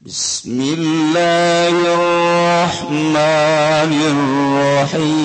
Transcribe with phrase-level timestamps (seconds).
[0.00, 3.12] بسم الله الرحمن
[4.92, 5.20] الرحيم.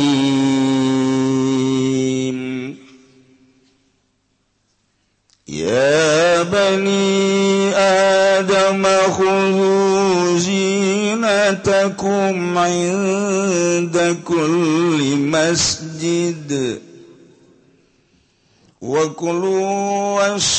[5.48, 8.84] يا بني آدم
[9.18, 15.84] خذوا زينتكم عند كل مسجد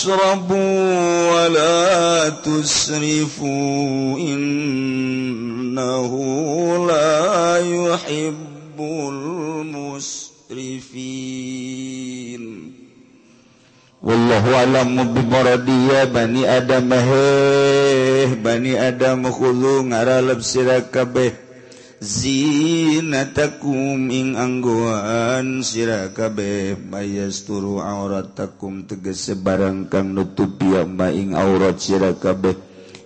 [0.05, 6.11] واشربوا ولا تسرفوا إنه
[6.87, 8.79] لا يحب
[10.49, 12.71] المسرفين
[14.03, 21.31] والله أعلم بمرادية بني آدم هيه بني آدم خذوا ngaralep sira kabeh
[22.02, 32.52] zinatakum ing anggoan mayas turu mayasturu auratakum tegese sebarang kang nutupi ma ing aurat sirakabe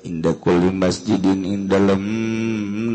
[0.03, 2.03] inda kulli masjidin ing dalem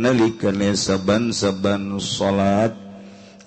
[0.03, 2.75] nalikane saban-saban salat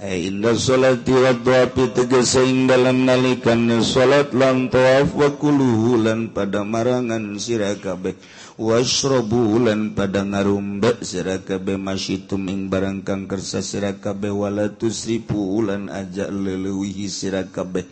[0.00, 6.32] ay inda salati wa dhafi tegese ing dalem nalikane salat lan tawaf wa kuluhu lan
[6.32, 8.16] pada marangan sirakabe.
[8.16, 15.86] kabeh wasrobu lan pada ngarumbak sirakabe masyitum ing barang kang kersa sirakabe wala tusrifu ulan
[15.86, 17.86] ajak leleuwihi sirakabe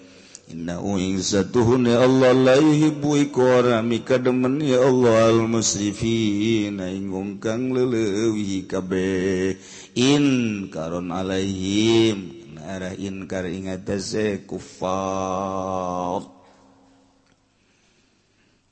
[0.51, 3.83] inna ing satuhune Allah la yuhibbu ikora
[4.63, 9.55] ya Allah al musrifin ing wong kang leleuwihi kabe.
[9.97, 16.36] In karon alaihim arah inkar ingatase kufat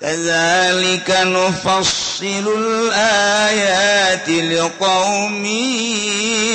[0.00, 5.44] كذلك نفصل الآيات لقوم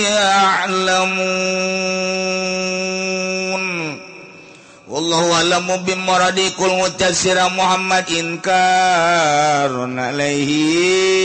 [0.05, 1.61] يعلمون
[4.91, 11.21] والله أعلم بمراد كل متسر محمد إنكار عليهم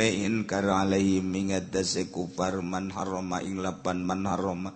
[0.00, 1.50] إنكار عليهم من
[2.14, 4.70] kufar man harama ing lapan man harama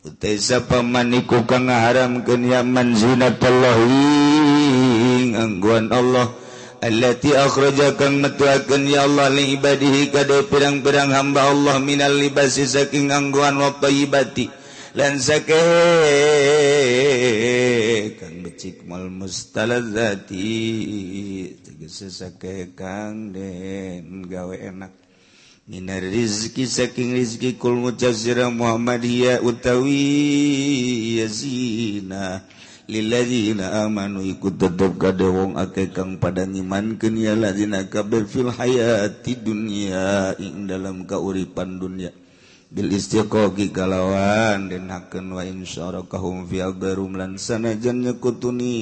[0.00, 4.23] Utaisa pamaniku kang haram kenyaman zinatallahi
[5.35, 6.31] angguan Allah.
[6.85, 13.57] Allati akhrajakan metuakeun ya Allah li ibadihi kada pirang-pirang hamba Allah minal libasi saking angguan
[13.57, 14.51] wa tayyibati.
[14.95, 15.59] Lan sake
[18.15, 20.47] kang becik mal mustalazzati
[21.63, 24.93] tegese sake kang den gawe enak.
[25.65, 32.45] Minar rizki saking rizki kul mujassira Muhammadiyah utawi yazina.
[32.85, 39.41] lilladzina amanu ikut tetep kada wong akeh kang pada ngimankeun ya ladzina kabeh fil hayati
[39.41, 42.13] dunya ing dalam kauripan dunya.
[42.69, 48.77] Bil istiqoqi kalawan dan hakeun wa insyaraqahum fi adharum lan sanajan nyekutuni.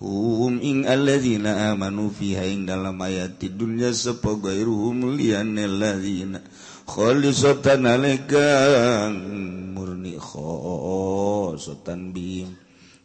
[0.00, 6.40] Hum ing alladzina amanu fiha ing dalam ayati dunya sapagairuhum liyanalladzina
[6.84, 9.16] Kholisotanalegan
[9.72, 12.60] murni khosotan bim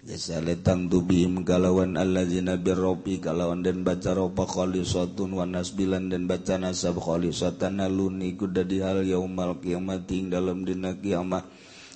[0.09, 6.09] Yasa letang tu bim kalawan Allah zina birropi kalawan dan baca ropa khalisatun wanas bilan
[6.09, 11.45] dan baca nasab khalisatan aluni kuda dihal yaumal kiamat ing dalam dina kiamat.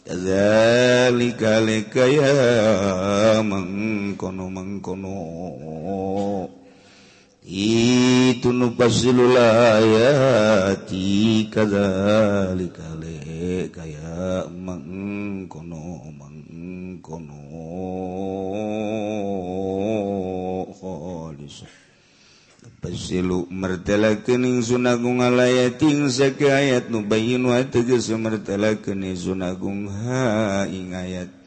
[0.06, 5.18] Kazalika lekaya mengkono mengkono
[7.44, 11.08] itu nupasilul ayati
[11.52, 12.94] kadzalika
[13.74, 17.44] kaya mengkono mengkono
[20.72, 21.68] khalis.
[22.80, 31.43] Pasilu martalakaning sunagung alayating sakayat nubayin wa tegas martalakaning sunagung ha ing ayat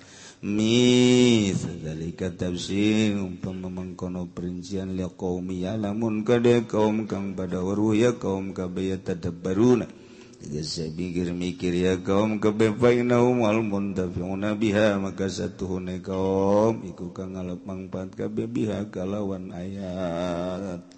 [0.46, 8.94] misalika tafsir pememengkono perincian li qaumi ya'lamun kada kaum kang pada waru ya kaum kabe
[9.02, 9.90] tadabbaruna.
[10.37, 17.66] Tegese mikir-mikir ya kaum kabe fainahum al muntafi'una biha maka satuhune kaum iku kang ngalep
[17.90, 20.95] pat kabe biha kalawan ayat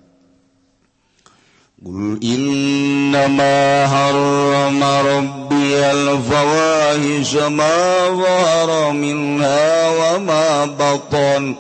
[1.87, 11.55] قل إنما حرم ربي الفواحش ما ظهر منها وما بطن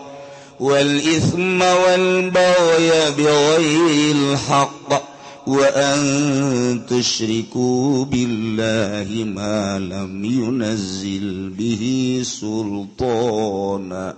[0.60, 5.02] والإثم والبغي بغير الحق
[5.46, 14.14] وأن تشركوا بالله ما لم ينزل به سلطانا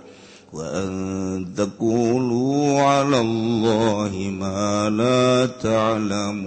[0.56, 6.46] وأن تقولوا على الله ما لا تعلمون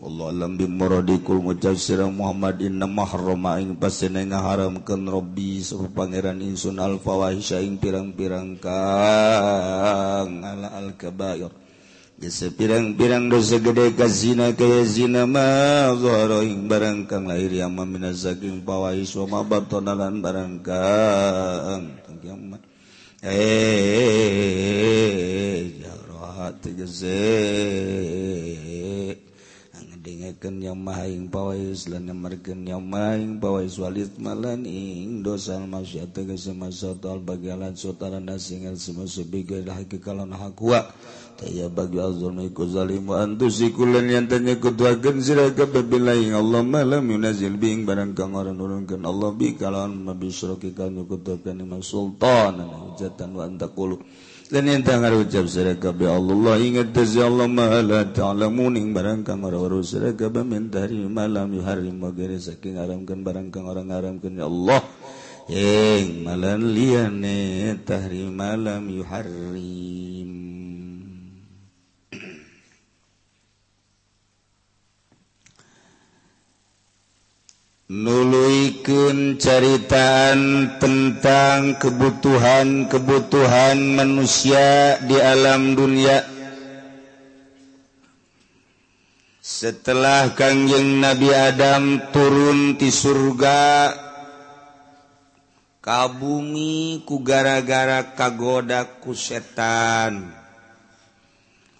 [0.00, 6.78] والله alam bimuradikul ngucap sirah Muhammad inna mahrama ing pasene ngaharamkeun Rabbi sapa pangeran insun
[6.78, 11.50] al fawahisha ing pirang-pirang kang ala al kabair
[12.15, 19.43] Pirang-pirang dosa gede kazina kaya zina ma barangkang kang lahir yang mamina saking pawai wa
[19.43, 22.63] batonalan barangkang tangkiamat.
[23.19, 23.35] Eh
[25.83, 27.19] jarah tegese
[30.05, 35.57] dengakan yang maha ing pawais lan nyamarkeun yang maha ing pawais walit malan ing dosa
[35.57, 40.85] maksiat tegas masa tal bagalan sotaran asing semasa bigal hakikalon hakwa.
[41.43, 44.55] ya bagi alzulikuzalimkulan yang tanya
[45.19, 49.03] siraga babilai Allah malam yunazil bing barang kang orang nurunkan.
[49.03, 52.63] Allah bi kalawan mabisroki kan yukutukan imam sultan.
[52.63, 53.99] Hujatan wa antakulu
[54.45, 56.61] dan yang tangar ucap sirakabi Allah.
[56.61, 62.39] Ingat tazi Allah mahala ta'alamun ing barang kang orang orang sirakabi mintari malam yuharim bagari
[62.39, 64.85] saking aramkan barang kang orang aramkan ya Allah
[65.45, 70.44] Ing malan liyane tahrim malam yuharim
[77.85, 86.25] nuluikun caritaan tentang kebutuhan-kebutuhan manusia di alam dunia.
[89.45, 93.93] Setelah Kangjeng Nabi Adam turun di surga
[95.77, 100.33] kabumi ku gara-gara kagoda ku setan.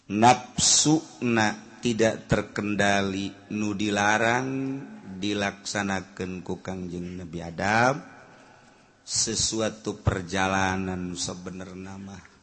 [0.05, 1.49] Nafsu na
[1.81, 4.93] tidak terkendali nu dilarang.
[5.25, 7.98] dilaksanakan kukangjeng Nabi Adam
[9.01, 12.36] sesuatu perjalanan sebenar nama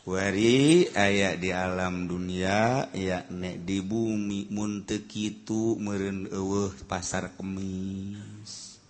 [0.00, 8.80] Wari aya di alam dunia ya nek di bumi muntekitu meren eueuh pasar kemis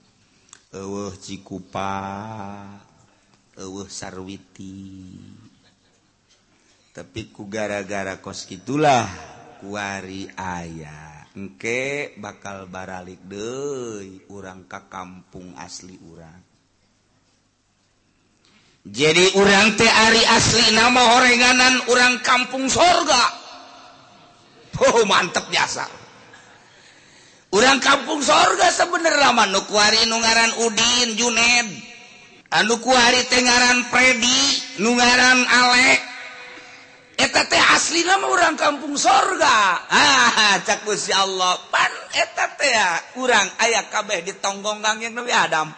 [0.70, 1.92] eueuh cikupa
[3.58, 5.18] eueuh sarwiti.
[6.94, 9.10] Tapi ku gara-gara kos itulah
[9.58, 16.42] kuari ayat eke bakal baralik de urang ka kampung asli urang.
[18.80, 23.24] Jadi urang teh Ari asli nama horenganan urang kampung sorga.
[24.80, 25.84] Oh mantep biasa.
[27.52, 31.90] Urang kampung sorga sebenarnya manukuari nungaran Udin Juned
[32.50, 34.42] anu kuari tengaran Predi
[34.82, 36.00] nungaran Alek
[37.20, 39.84] ETT asli nama orang kampung sorga.
[39.92, 41.60] Ah, Cakbusya Allah.
[41.68, 42.60] Pan ETT
[43.12, 45.68] kurang aya kabeh ditonggonggang yang lebih Adam.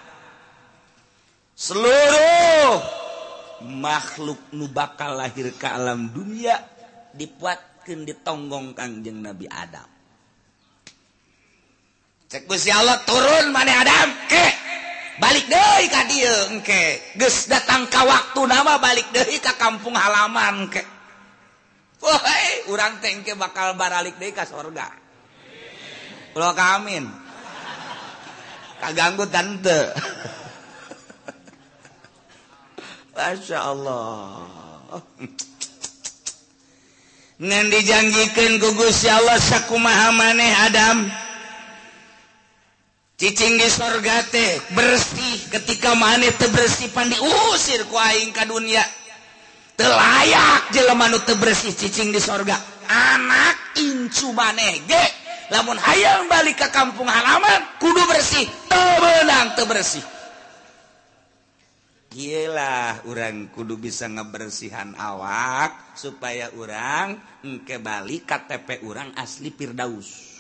[1.59, 2.79] Seluruh
[3.67, 6.63] makhluk nu bakal lahir ke alam dunia
[7.11, 9.91] dipuatkan ditonggong Kangjeng Nabi Adam.
[12.31, 14.09] Cakbusya Allah turun mana Adam.
[14.31, 14.47] Ke
[15.19, 17.03] balik deh ka dia engke.
[17.19, 21.02] Geus datang ka waktu nama balik deh ka kampung halaman ke
[22.03, 24.91] urang orang tengke bakal baralik deh ke surga.
[26.33, 27.05] Kalau kamin,
[28.83, 29.81] kaganggu tante.
[33.13, 34.49] Masya Allah.
[37.43, 41.11] Nen dijanjikan gugus ya Allah sakumaha maneh Adam.
[43.19, 47.15] Cicing di surga teh bersih ketika maneh teh bersih pandi
[47.53, 48.83] usir ku aing ka dunia.
[49.89, 52.55] Layak jelemanu bersih ccing di sorga.
[52.87, 55.05] Anak Incu manege.
[55.53, 58.47] Namun hayang balik ke kampung halaman kudu bersih.
[58.69, 60.05] Tebenang bersih.
[62.13, 67.17] Gilah orang kudu bisa ngebersihan awak supaya orang
[67.65, 70.33] ke balik KTP orang asli Firdaus.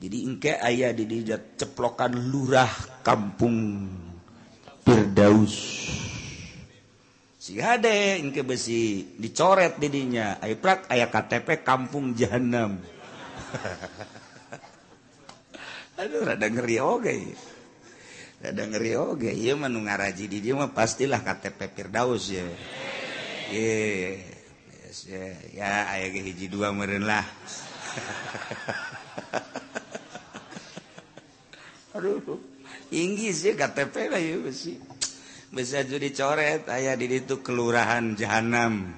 [0.00, 2.72] Jadi engke ayah di ceplokan lurah
[3.04, 3.86] kampung
[4.82, 5.54] Firdaus
[7.42, 10.38] si ke besi dicoret didinya.
[10.38, 12.78] Aiprak ayah KTP kampung jahanam.
[15.98, 17.34] Aduh rada ngeri oge.
[18.38, 19.34] Rada ngeri oge.
[19.34, 22.46] Iya mah ngaraji di dia mah pastilah KTP Firdaus ya
[23.52, 24.22] ye
[24.86, 27.26] yes, ya, ya ayah ke hiji dua meren lah.
[31.98, 32.38] Aduh
[32.94, 34.91] inggris ya KTP lah ya besi.
[35.52, 38.88] bisa ju dicoret aya di itu kelurahan jahanam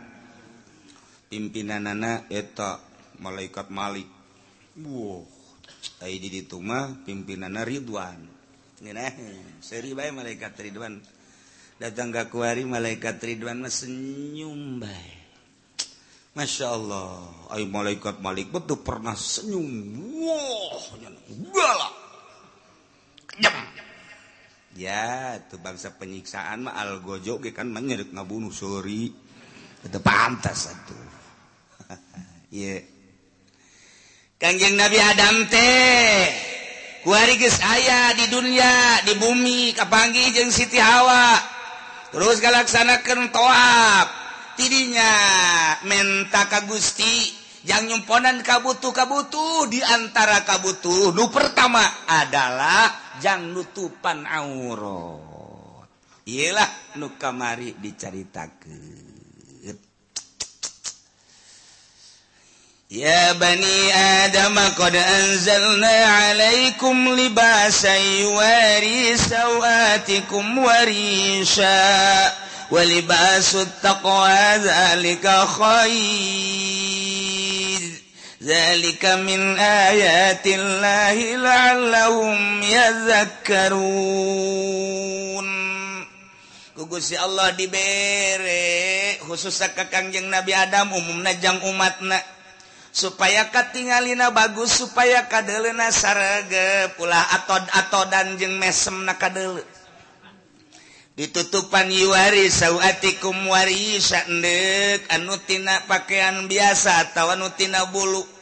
[1.26, 2.78] pimpinan anak etak
[3.18, 4.06] malaikat Malik
[4.78, 5.26] wow.
[6.06, 8.23] dituma pimpinan Ridwan
[9.58, 11.02] seri baik malaikat Ridwan
[11.82, 15.26] datang ke kuari malaikat Ridwan senyum baik
[16.38, 19.66] Masya Allah ayo malaikat Malik betul pernah senyum
[20.23, 20.78] wow.
[23.42, 23.54] Jam.
[24.75, 29.11] ya itu bangsa penyiksaan mah algojo kan menyeret ngabunuh sori
[29.85, 30.99] itu pantas satu
[32.54, 32.83] iya yeah.
[34.43, 36.54] kangjeng Nabi Adam teh
[37.04, 41.37] kuari geus aya di dunia di bumi kapanggih jeung Siti Hawa.
[42.09, 44.09] Terus galaksanakeun toab.
[44.54, 45.12] Tidinya
[45.83, 47.35] menta ka Gusti
[47.66, 55.87] yang nyumponan kabutuh kabutuh di antara kabutuh nu pertama adalah jang nutupan aurat.
[56.25, 59.04] Ialah nu kamari diceritakan
[62.94, 63.90] Ya bani
[64.23, 71.75] Adam qad anzalna alaikum libasan yuwari sawatikum warisha
[72.71, 76.44] walibasu taqwa zalika khair.
[78.45, 83.65] ذلك من آيات la'allahum لعلهم يذكرون.
[86.75, 92.21] Gugusi Allah dibere khusus kakangjeng Nabi Adam umum najang umatna.
[92.93, 99.65] Supaya katingalina bagus supaya kadelena sarege pula atod atodan jeung mesem na kadele
[101.15, 108.34] ditutupan yiwari sawatikum wari syandek anu tina pakaian biasa atau anu tina bulu.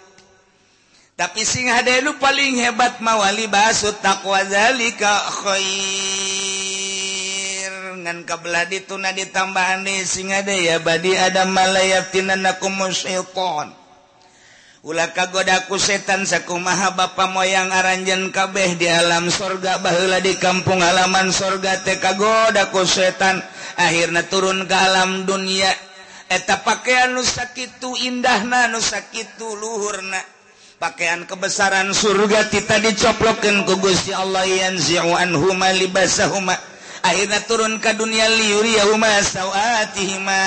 [1.16, 6.72] tapi sing ada lu paling hebat mawali basu takwa zalika khair.
[8.02, 13.82] Ngan kabelah dituna ditambahan nih sing ada ya badi ada malayayakinan aku musypon
[14.82, 16.90] ulah kagodaku setan saku maha
[17.30, 21.78] moyang aranjen kabeh di alam sorga baheula di kampung halaman sorga
[22.74, 23.38] ku setan.
[23.78, 25.70] Akhirnya turun ke alam dunia.
[26.28, 30.31] Eta pakaian nu itu indah na sakitu itu luhurna.
[30.82, 36.58] pakaian kebesaran surga kita dicoplokan ku Gusti Allah yanzi'u anhuma libasahuma.
[37.06, 40.42] Akhirnya turun ke dunia liyuriyahuma sawatihima.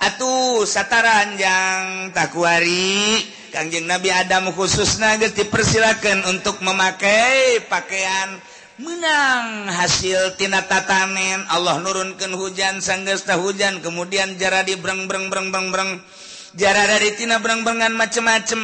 [0.00, 3.20] Atuh sataranjang takwari.
[3.52, 8.40] Kangjeng Nabi Adam khususnya geus dipersilakan untuk memakai pakaian
[8.80, 11.44] menang hasil tina tatanen.
[11.52, 16.24] Allah nurunkan hujan sanggesta hujan kemudian jara di breng breng breng breng breng, breng
[16.56, 18.60] jarak daritina berang-berangan macem-macem.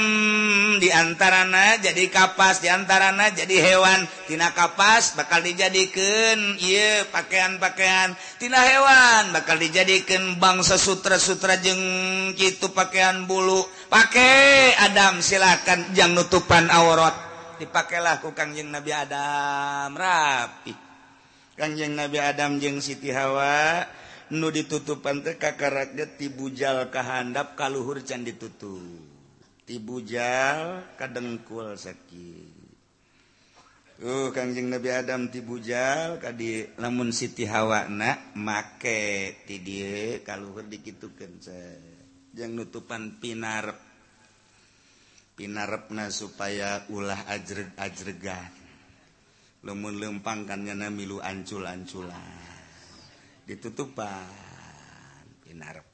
[0.80, 4.08] Diantarana jadi kapas diantarana jadi hewan.
[4.26, 8.16] Tina kapas bakal dijadikan iya pakaian-pakaian.
[8.40, 11.78] Tina hewan bakal dijadikan bangsa sutra-sutra jeng
[12.34, 13.62] gitu pakaian bulu.
[13.92, 15.92] Pakai Adam silakan.
[15.92, 17.14] Jangan nutupan aurat.
[17.60, 19.94] Dipakailah ku Kangjeng Nabi Adam.
[19.94, 20.74] Rapi.
[21.54, 23.86] Kangjeng Nabi Adam jeng Siti Hawa.
[24.32, 28.80] nu ditutupan teka karakter tibujal kahandap kaluhur can ditutup.
[29.68, 32.64] Tibujal kadengkul sakit.
[34.02, 41.38] Uh, Kangjeng Nabi Adam tibujal kadi lamun Siti Hawa na make ti dia kaluhur dikitukeun
[42.32, 43.78] jeung nutupan pinarep.
[45.36, 48.52] Pinarepna supaya ulah ajreg-ajregan.
[49.62, 52.41] Lemun lempang kan nyana milu ancul-anculan.
[53.46, 54.26] ditutupan
[55.42, 55.92] pinarep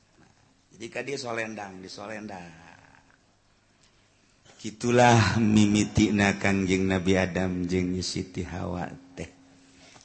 [0.78, 2.46] jadi kadi solendang di solendang.
[4.62, 8.86] Gitulah mimiti nakan jeng Nabi Adam jeng Siti Hawa
[9.18, 9.26] teh.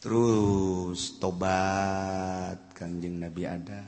[0.02, 3.86] Terus tobat kangjeng Nabi Adam.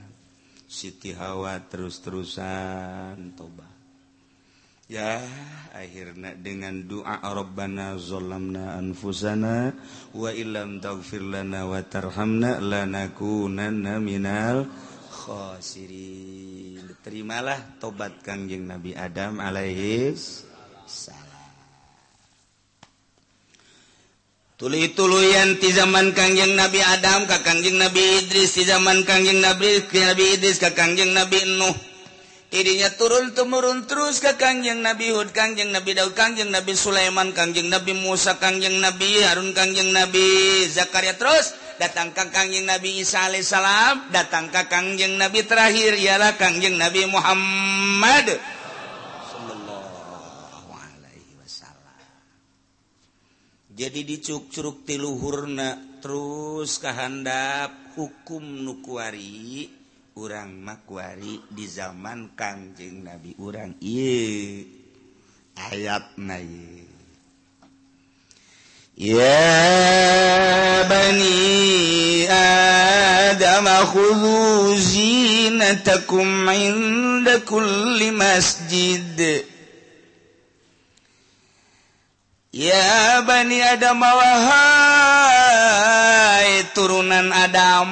[0.70, 3.75] Siti Hawa terus-terusan tobat.
[4.86, 5.18] Ya
[5.74, 9.74] akhirnya dengan doa Rabbana zalamna anfusana
[10.14, 14.70] wa illam taghfir lana wa tarhamna lanakunanna minal
[15.10, 16.86] khasirin.
[17.02, 20.14] Terimalah tobat kangjeng Nabi Adam alaihi
[20.86, 21.24] salam.
[24.56, 29.84] Tuli tuluyan ti zaman kangjeng Nabi Adam ka kangjeng Nabi Idris ti zaman kangjeng Nabi
[29.92, 31.95] Nabi Idris ka kangjeng Nabi Nuh
[32.56, 37.68] dirinya turun temurun terus ke Kangjeng Nabi Hud Kangjeng Nabi Daud Kangjeng Nabi Sulaiman Kangjeng
[37.68, 41.20] Nabi Musa Kangjeng Nabi Harun Kangjeng Nabi Zakaria.
[41.20, 47.04] Terus datang ke Kangjeng Nabi Isa alaihissalam datang ke Kangjeng Nabi terakhir ialah Kangjeng Nabi
[47.12, 48.40] Muhammad
[49.28, 52.00] sallallahu alaihi wasallam.
[53.76, 59.85] Jadi dicuk-curuk tiluhurna terus kehandap hukum nukuari.
[60.16, 63.76] urang makwari di zaman Kangjeng Nabi urang.
[63.84, 64.64] Ieu.
[65.60, 66.88] Ayatna ye.
[68.96, 79.20] Ya bani Adam khudhu zinatakum 'inda kulli masjid.
[82.56, 84.64] Ya bani Adam wahai
[86.72, 87.92] turunan Adam.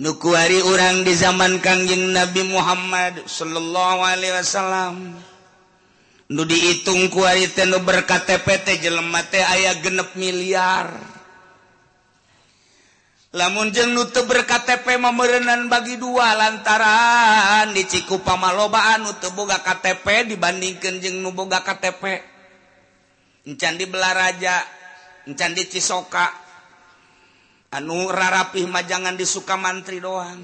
[0.00, 4.96] nukuari orang di zaman Kangjeng Nabi Muhammad Shallallahu Alaihi Wasallam.
[6.30, 10.88] Nu dihitung kuari nu berKTPT jelemate ayah genep miliar.
[13.30, 20.98] Lamun jeng nutup berKTP memerenan bagi dua lantaran di Cikupa malobaan nutup boga KTP dibandingkan
[20.98, 22.02] jeng nu boga KTP.
[23.46, 24.66] Encan di Belaraja
[25.30, 26.49] encan di Cisoka.
[27.70, 30.42] anu rarapih mah jangan di Sukamantri doang.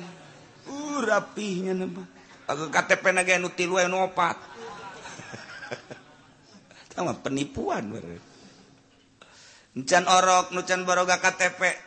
[0.67, 2.03] Uh rapihnya nama
[2.47, 4.35] agak KTP naga anu tilu anu opat.
[6.95, 8.37] Sama penipuan bare
[9.77, 11.85] encan orok nucan baroga KTP.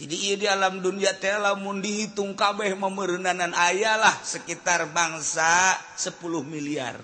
[0.00, 6.16] Jadi iya di alam dunia teh lamun dihitung kabeh memerenanan ayalah sekitar bangsa 10
[6.48, 6.96] miliar.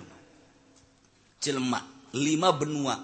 [1.37, 1.85] Jelema
[2.17, 2.97] lima benua.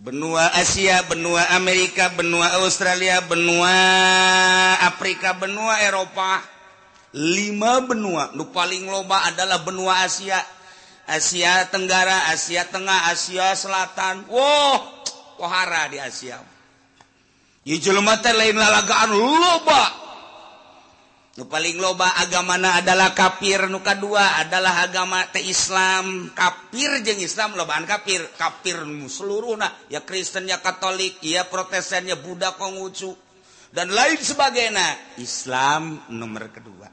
[0.00, 3.68] benua Asia benua Amerika benua Australia benua
[4.80, 6.40] Afrika benua Eropa.
[7.12, 8.32] Lima benua.
[8.32, 10.40] Nu paling loba adalah benua Asia.
[11.10, 14.24] Asia Tenggara Asia Tengah Asia Selatan.
[14.30, 15.04] Wow
[15.36, 16.40] pohara di Asia.
[17.68, 20.09] Yjelmata lain lalagaan loba.
[21.46, 26.34] Paling loba agamana adalah kafir nuka dua adalah agama te Islam.
[26.34, 32.58] Kafir jeng Islam lobaan kafir kafir seluruh nah ya Kristen ya Katolik ya Protestannya Buddha
[32.58, 33.14] Konghucu.
[33.70, 35.16] Dan lain sebagainya.
[35.22, 36.90] Islam nomor kedua.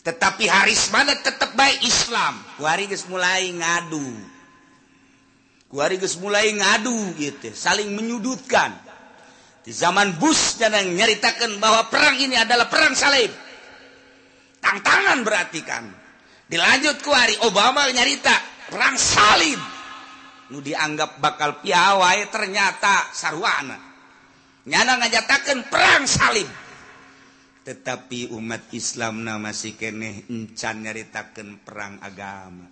[0.00, 2.38] Tetapi haris mana tetap baik Islam.
[2.54, 4.08] Kuari geus mulai ngadu.
[5.68, 8.72] Kuari geus mulai ngadu gitu saling menyudutkan.
[9.60, 13.49] Di zaman Bush dan nyaritakan bahwa perang ini adalah perang salib
[14.62, 15.84] tantangan berarti kan.
[16.46, 18.34] Dilanjut ku hari Obama nyarita
[18.70, 19.58] perang salib.
[20.54, 23.78] Nu dianggap bakal piawai ternyata sarwana.
[24.70, 26.46] Nyana ngajatakan perang salib.
[27.66, 32.69] Tetapi umat Islam nama si keneh encan nyaritakan perang agama.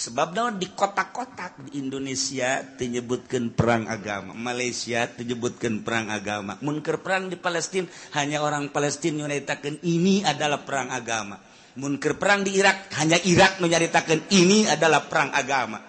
[0.00, 6.56] sebab daun di kotak-kotak di Indonesia menyebutkan perang agama Malaysia menyebutkan perang agama.
[6.64, 7.84] Munker perang di Palestina
[8.16, 11.36] hanya orang Palestina menyatakan ini adalah perang agama.
[11.76, 15.84] Munker perang di Irak hanya Irak menyatakan ini adalah perang agama.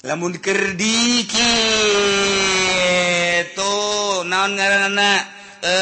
[0.00, 1.52] Lamun kerdiki
[3.44, 3.74] itu
[4.24, 5.12] naon ngaranana?
[5.60, 5.72] E,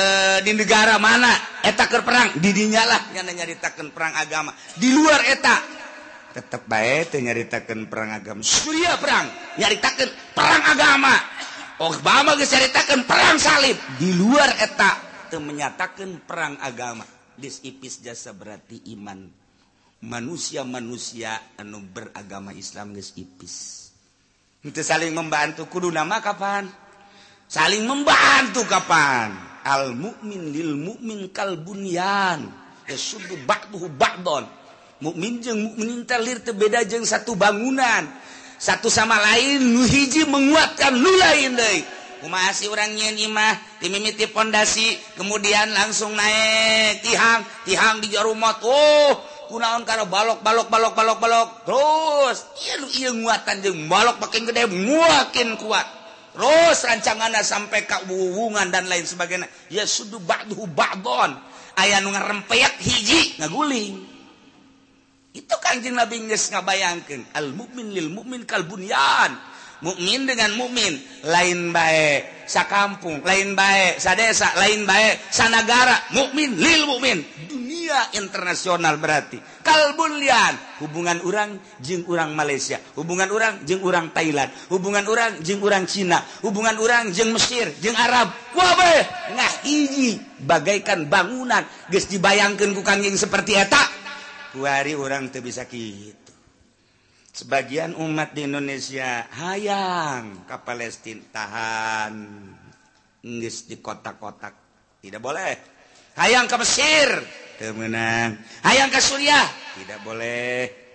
[0.42, 1.62] di negara mana?
[1.62, 2.35] Eta perang?
[2.42, 4.51] Didinya lah yang nyaritakan perang agama.
[4.74, 5.77] Di luar eta
[6.32, 8.40] tetap baik nyaritakan perang agama.
[8.44, 11.14] Surya perang nyaritakan perang agama.
[11.78, 13.78] Obama nyaritakan perang salib.
[14.02, 14.96] Di luar etak
[15.30, 17.06] itu menyatakan perang agama.
[17.38, 19.30] Disipis jasa berarti iman.
[19.98, 23.56] Manusia-manusia anu beragama Islam geus ipis.
[24.62, 26.66] Itu saling membantu kudu nama kapan?
[27.46, 29.30] Saling membantu kapan?
[29.62, 32.46] Al mukmin lil mukmin kal bunyan.
[32.90, 34.57] Yasuddu ba'duhu ba'don.
[35.02, 35.42] mukmin
[35.78, 38.06] menintalir terbeda jeng satu bangunan.
[38.58, 41.54] Satu sama lain nuhiji menguatkan nu lain
[42.26, 49.14] masih orang Yenimah dimimiti pondasi kemudian langsung naik tihang tihang di jarumot Oh
[49.46, 51.48] kunaon karo balok balok balok balok balok.
[51.62, 52.38] Terus
[53.14, 55.87] nguatan jeng balok makin gede muakin kuat.
[56.34, 59.50] Terus rancangan sampai ke hubungan dan lain sebagainya.
[59.70, 61.34] Ya sudah ba'duhu ba'don.
[61.78, 64.06] Ayah nu rempeak hiji ngaguling.
[65.38, 69.38] itu kanjeng nabi nges ngabayangkan al mukmin lil mukmin kal bunyan.
[69.79, 75.94] Mukmin dengan mukmin lain baik sa kampung lain baik sa desa lain baik sa negara
[76.18, 79.38] mukmin lil mukmin dunia internasional berarti.
[79.62, 85.62] Kal bunyan hubungan orang jeng orang Malaysia hubungan orang jeng orang Thailand hubungan orang jeng
[85.62, 88.35] orang Cina hubungan orang jeng Mesir jeng Arab.
[88.59, 89.07] Wabe
[89.38, 91.62] ngah hiji bagaikan bangunan.
[91.87, 94.07] Geus dibayangkeun ku kanjeng seperti eta.
[94.56, 96.32] Hari orang tuh bisa gitu.
[97.28, 102.14] Sebagian umat di Indonesia hayang ke Palestine tahan
[103.22, 104.54] Inggris di kotak-kotak.
[104.98, 105.54] Tidak boleh.
[106.18, 107.08] Hayang ke Mesir
[107.58, 110.87] temenang hayang ke Suriah tidak boleh.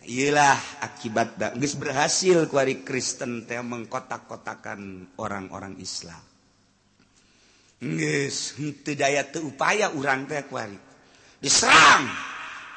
[0.00, 6.24] Ilah akibat Dais berhasil kuari Kristen teh mengkotak-kotakan orang-orang Islam.
[8.96, 10.24] Daya upaya urang
[11.36, 12.08] diserang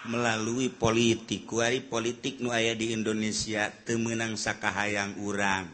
[0.08, 1.48] melalui politik.
[1.48, 5.66] Kuari politik nu aya di Indonesia temenang Sakahayang urang.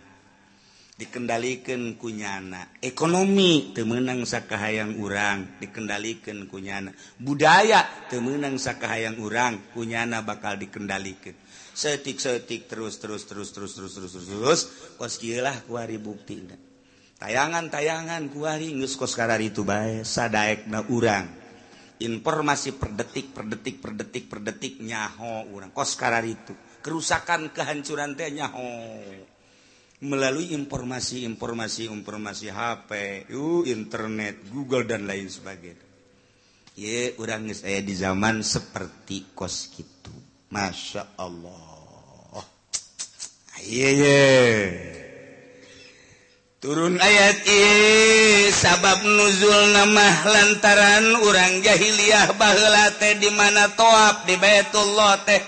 [0.99, 5.57] Dikendalikan kunyana ekonomi temenang Sakahayang urang.
[5.63, 9.71] Dikendalikan kunyana budaya temenang Sakahayang urang.
[9.71, 11.33] Kunyana bakal dikendalikan.
[11.71, 14.61] Setik-setik terus terus terus terus terus terus terus terus.
[14.99, 16.43] Koskilah kuari bukti.
[17.19, 21.38] Tayangan-tayangan kuari ngus koskara itu bae sadaekna urang.
[21.99, 23.75] informasi per detik per detik
[24.31, 25.71] per detik nyaho urang.
[25.75, 26.55] Koskara itu.
[26.79, 28.71] Kerusakan kehancuran teh nyaho.
[29.99, 32.89] Melalui informasi informasi informasi HP
[33.35, 35.87] uh, internet Google dan lain sebagainya.
[36.79, 40.15] Ye orang saya di zaman seperti kos gitu
[40.55, 41.67] masya Allah.
[42.39, 42.47] Oh,
[43.59, 44.98] ye, ye.
[46.59, 47.63] turun ayat I
[48.51, 55.39] sabab nuzul nama lantaran urang jahiliyah bahla teh dimana toab di Baitullah teh.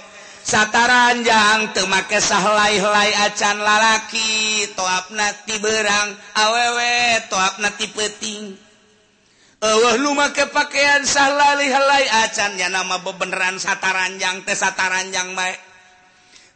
[0.41, 8.57] Sataranjang temake sahlai-helai acan lalaki toap nati berang awewe toap nati peting
[9.61, 15.70] Allah lu make pakaian sahlai-helai acannya nama bebeneran sataranjang teh sataranjang baik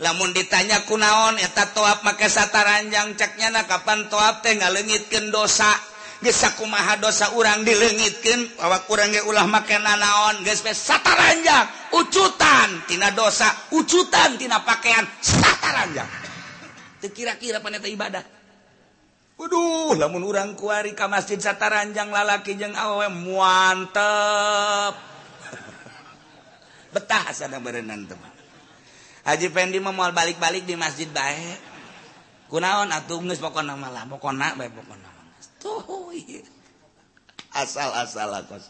[0.03, 5.71] lamun ditanya kunaon eta toap make sataranjang caknyana kapan toap teh ngalengitkeun dosa
[6.19, 12.83] geus sakumaha dosa urang dilengitkeun awak kurang ge ulah make nanaon geus pe sataranjang ucutan
[12.91, 16.09] tina dosa ucutan tina pakaian sataranjang
[16.99, 18.35] teu kira-kira paneta ibadah
[19.35, 24.95] Waduh, lamun urang kuari ka masjid sataranjang lalaki jeung awewe muantep.
[26.95, 28.34] Betah sadang berenang teman.
[29.25, 31.57] Haji Pendi mah moal balik-balik di masjid bae.
[32.45, 35.09] Kunaon atuh geus pokona mah lah, pokona bae pokona.
[35.09, 35.25] mah.
[37.55, 38.69] Asal-asal kos.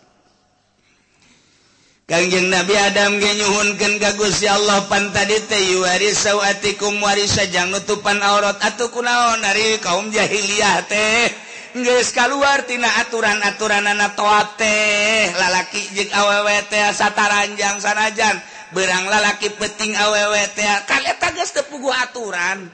[2.06, 7.74] Kangjeng Nabi Adam ge nyuhunkeun ka Gusti Allah pan tadi teh yuwarisawatikum atikum warisa jang
[7.74, 11.34] nutupan aurat atuh kunaon ari kaum jahiliyah teh
[11.74, 18.38] geus kaluar tina aturan-aturanana toat teh lalaki jeung awewe teh sataranjang sanajan
[18.75, 22.67] berang lalaki peting awwt kalian tagas tepugu aturan.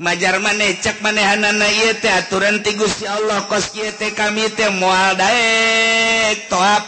[0.00, 3.70] Majar maneh cek manehanan aturan ti Gusti Allah kos
[4.16, 6.84] kami teh mual daek toap.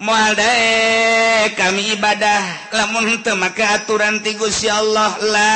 [0.00, 2.70] Mual daek kami ibadah.
[2.70, 5.52] Lamun teu maka aturan ti Gusti Allah la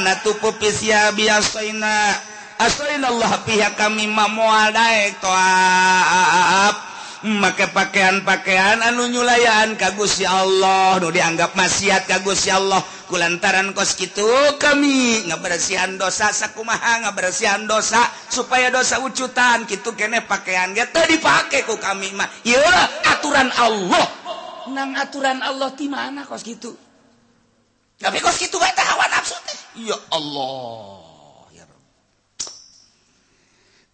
[0.00, 2.16] natupu pisya biasaina
[2.58, 6.93] asalin Allah pihak kami ma mual daek toab
[7.24, 11.00] make pakaian-pakaian anu nyulayan kagus ya Allah.
[11.00, 12.84] Nu dianggap maksiat kagus ya Allah.
[13.08, 14.24] Kulantaran kos gitu
[14.60, 21.64] kami ngebersihan dosa sakumaha ngebersihan dosa supaya dosa ucutan gitu kene pakaian ge teu dipake
[21.64, 22.28] ku kami mah.
[22.44, 22.60] Ieu
[23.08, 24.04] aturan Allah.
[24.72, 26.72] Nang aturan Allah di mana kos gitu
[28.00, 29.58] tapi kos gitu bae hawa nafsu teh.
[29.86, 31.03] Ya Allah.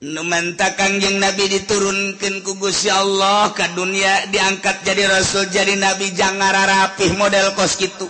[0.00, 7.52] numantakanjing nabi diturunkan kugusya Allah ke dunia diangkat jadi rasul jadi nabi jangan rapih model
[7.52, 8.08] kos gitu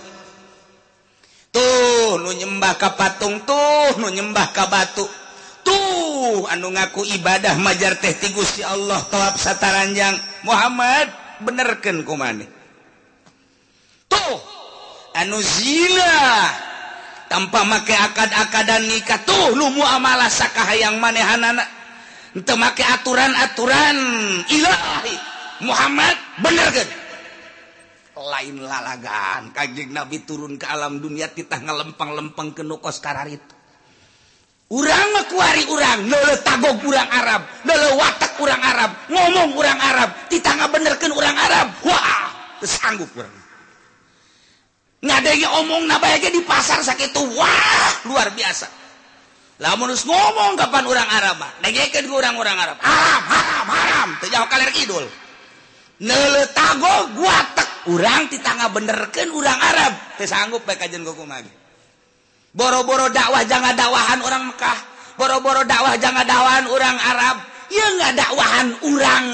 [1.51, 5.05] tuh nu nyembah ka patung tuh nu nyembah ka batu.
[5.61, 10.17] Tuh anu ngaku ibadah majar teh ti Gusti Allah tawap sataranjang.
[10.41, 11.05] Muhammad
[11.45, 12.49] benerkan kumane
[14.09, 14.35] tuh
[15.13, 16.49] anu zina.
[17.31, 21.63] Tanpa make akad-akadan nikah tuh lu muamalah sakah yang manehan anak
[22.39, 23.97] temake aturan-aturan
[24.47, 25.15] Ilahi.
[25.67, 26.89] Muhammad bener kan?
[28.21, 29.51] Lain lalagaan.
[29.51, 33.55] Kajjeng Nabi turun ke alam dunia titah ngalempang-lempeng ke nukos karar itu.
[34.71, 36.07] Urang ngekuari urang.
[36.07, 37.43] Lele tagog urang Arab.
[37.67, 38.91] Lele watak urang Arab.
[39.11, 40.09] Ngomong urang Arab.
[40.31, 41.67] Titah ngabenerkeun urang Arab?
[41.83, 42.31] Wah
[42.63, 43.33] sanggup urang.
[45.01, 48.80] Ngadenge omong nabaya di pasar sakit wah luar biasa.
[49.61, 52.81] lamun ngomong kapan orang Arab degekeun ku urang-urang Arab.
[52.81, 54.09] Haram haram haram.
[54.17, 55.05] Teu jauh kaler kidul.
[56.01, 59.93] Neuletago guatek urang titanga benerkeun urang Arab.
[60.17, 61.45] Teu sanggup bae kajian kumaha
[62.51, 64.79] boro-boro dakwah jangan dakwahan orang Mekah.
[65.15, 67.37] Boro-boro dakwah jangan dakwahan orang Arab.
[67.71, 69.25] Ya nggak dakwahan orang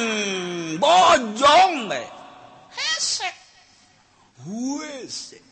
[0.78, 2.06] bojong bae.
[2.76, 3.36] Hesek.
[4.44, 5.47] Huesek.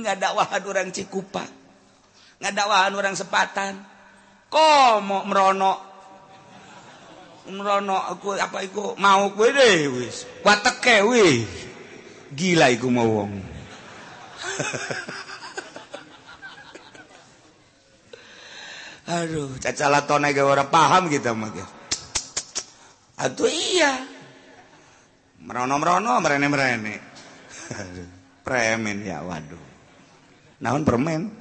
[0.00, 1.44] Nggak dakwahan orang Cikupa.
[2.40, 3.84] Nggak dakwahan orang sepatan.
[4.50, 5.72] Kok mau merono
[7.50, 10.26] merono aku apa itu mau gue deh wis.
[10.42, 11.46] Wateke wis.
[12.34, 13.32] Gila iku mau wong.
[19.10, 21.64] Aduh cacala tone ge ora paham kita mah ge
[23.20, 24.00] atuh iya.
[25.40, 26.94] Merono-merono merene-merene.
[28.46, 29.69] Premen ya waduh
[30.60, 31.32] naon permen?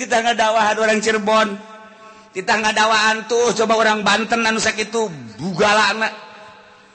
[0.00, 1.48] Kita nggak dawahan orang Cirebon.
[2.34, 2.74] Kita nggak
[3.30, 5.06] tuh coba orang Banten anu sakit itu
[5.38, 6.12] bugala anak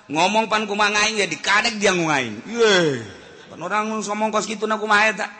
[0.10, 2.42] ngomong pan kumangain ya dikadek dia nguain
[3.46, 5.32] pan orang ngomong kos gitu nak kumaha tak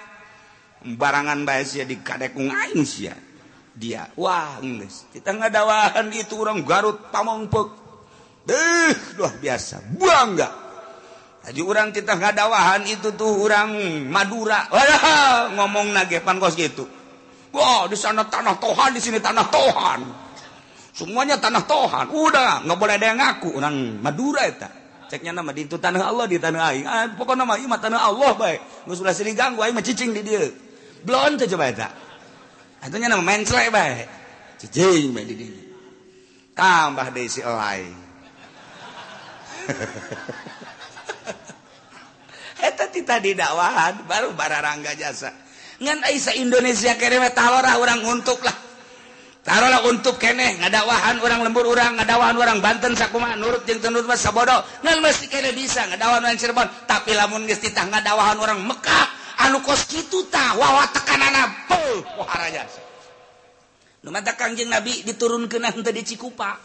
[0.86, 3.18] barangan bae sia dikadek nguain sia.
[3.76, 5.08] Dia wah geus.
[5.12, 7.70] Kita nggak dawahan itu orang Garut pamongpek.
[8.48, 9.84] Deh luar biasa.
[10.00, 10.69] Bangga
[11.40, 13.72] Haji orang kita nggak dawahan itu tuh orang
[14.12, 14.68] Madura.
[14.70, 16.84] Wah ngomong nagepan kos gitu.
[17.50, 20.00] Wah, di sana tanah Tuhan di sini tanah Tuhan.
[20.94, 22.06] Semuanya tanah Tuhan.
[22.12, 24.70] Udah, nggak boleh ada yang ngaku orang Madura itu.
[25.10, 26.86] Ceknya nama di itu tanah Allah di tanah aing.
[26.86, 28.86] Ah, pokoknya nama ieu tanah Allah baik.
[28.86, 30.54] Geus sudah sering ganggu aing mah cicing di dieu.
[31.02, 31.90] Blon teh coba eta.
[32.78, 34.06] Ah, Atunya nama menclek bae.
[34.62, 35.58] Cicing bae di dieu.
[36.54, 37.90] Tambah deui si elai.
[42.60, 45.32] eta ti tadi didakwahan baru bararangga jasa.
[45.80, 48.70] Ngan ai sa Indonesia kereme talorah urang untuk lah.
[49.40, 54.20] Taruhlah untuk keneh ngadawahan orang lembur orang ngadawahan orang Banten sakuma nurut jeung tenut mah
[54.20, 54.54] sabodo.
[54.84, 56.68] Ngan mesti kene bisa ngadawahan orang Cirebon.
[56.84, 59.06] Tapi lamun geus titah ngadawahan orang Mekah
[59.48, 62.84] anu kos kitu tah wawa tekanana beuh wahara jasa.
[64.36, 66.60] Kangjeng Nabi diturunkeun henteu di Cikupa.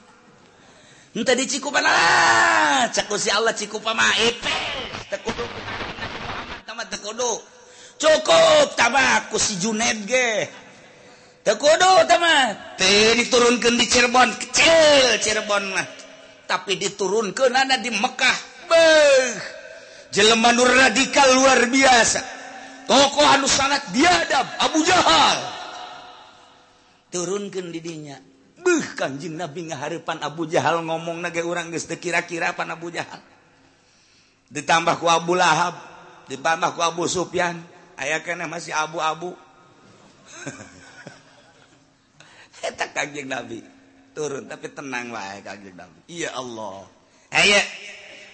[1.14, 5.03] Henteu di Cikupa lah cakusi Allah Cikupa mah epes
[7.14, 7.32] kudu
[8.02, 10.50] cukup tabakku si Juned ge.
[11.46, 15.86] Kudu teman teh diturunkan di Cirebon kecil Cirebon mah.
[16.50, 18.38] Tapi diturunkan ada di Mekah.
[18.66, 19.30] Beh
[20.10, 22.20] jelema nur radikal luar biasa.
[22.84, 25.38] Tokoh anu sangat biadab Abu Jahal.
[27.14, 28.18] Turunkan didinya
[28.64, 33.22] beh kanjing Nabi ngaharepan Abu Jahal ngomong nage orang geus kira-kira pan Abu Jahal.
[34.48, 35.93] Ditambah ku Abu Lahab.
[36.30, 37.60] dibambahku Abu Sufyan.
[37.94, 39.36] Aya kena masih abu-abu.
[42.64, 43.60] Eta kanjeng Nabi
[44.14, 46.00] turun tapi tenang wae kanjeng Nabi.
[46.08, 46.88] Iya Allah.
[47.34, 47.60] Aya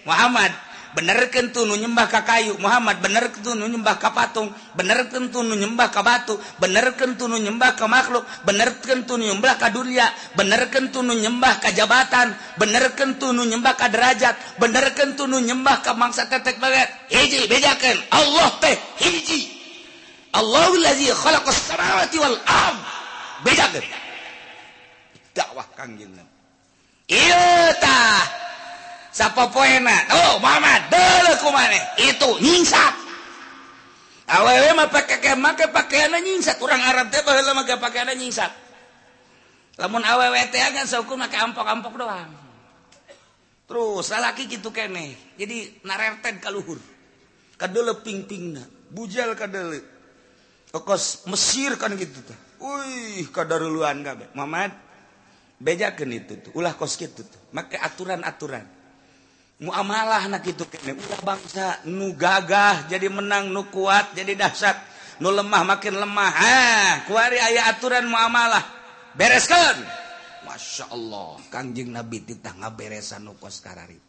[0.07, 0.53] Muhammad
[0.97, 2.57] bener kentu nu nyembah ka kayu.
[2.59, 4.51] Muhammad bener kentu nu nyembah ka patung.
[4.75, 6.35] Bener kentu nu nyembah ka batu.
[6.59, 8.23] Bener kentu nu nyembah ka makhluk.
[8.43, 10.07] Bener kentu nu nyembah ka dunia.
[10.35, 12.35] Bener kentu nu nyembah ka jabatan.
[12.59, 14.59] Bener kentu nu nyembah ka derajat.
[14.59, 16.89] Bener kentu nu nyembah ka mangsa tetek banget.
[17.09, 17.97] Hiji bejakeun.
[18.11, 19.49] Allah teh hiji.
[20.31, 22.79] Allahu allazi khalaqas samawati wal ard.
[23.43, 23.87] Bejakeun.
[25.31, 26.31] Dakwah kangjeng Nabi
[27.11, 28.50] Iya tah.
[29.11, 29.95] Sapa poena?
[30.15, 31.79] Oh, Muhammad, deuleu kumane?
[31.99, 32.95] Itu nyingsat.
[34.31, 36.55] Awewe mah pake make pakaian nyingsat.
[36.63, 38.51] Urang Arab teh baheula make pakaian nyingsat.
[39.75, 42.31] Lamun awewe teh kan saukur make ampok-ampok doang.
[43.67, 45.35] Terus lalaki gitu kene.
[45.35, 46.79] Jadi narerten ka luhur.
[47.59, 48.63] Kadele ping-pingna.
[48.91, 49.91] Bujal kadele.
[50.79, 54.71] kos Mesir kan gitu tuh Wih kadaruluan kabeh Muhammad
[55.59, 58.63] bejakeun itu tuh ulah kos gitu tuh make aturan-aturan
[59.61, 60.97] muamalah na itu kene.
[60.97, 64.77] Ulah bangsa nu gagah jadi menang nu kuat jadi dahsyat.
[65.21, 66.33] Nu lemah makin lemah.
[66.33, 68.65] Ah kuari aya aturan muamalah.
[69.13, 69.85] Bereskan.
[70.49, 71.37] Masya Allah.
[71.53, 74.01] Kangjeng Nabi titah ngaberesan nu kos karari.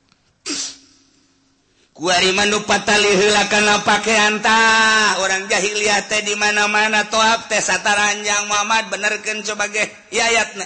[1.93, 5.21] Kuari manu patali heula kana pakaian tah.
[5.21, 10.65] Orang jahiliyah teh di mana-mana tohab teh sataranjang Muhammad benerkeun sebagai yayatna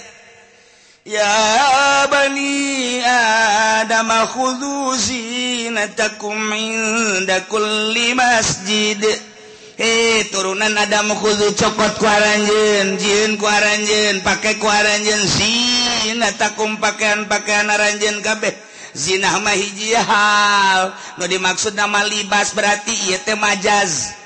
[1.07, 8.99] Ya bani Adam خذوا zinatakum عند كل masjid
[9.79, 18.19] Hei turunan ada mukhuzu cokot kuaranjen, jin kuaranjen, pakai kuaranjen, zina takum pakaian pakaian aranjen
[18.25, 18.57] kabeh.
[18.97, 24.17] Zinah mah hiji hal, nu dimaksud nama libas berarti ieu teh majaz.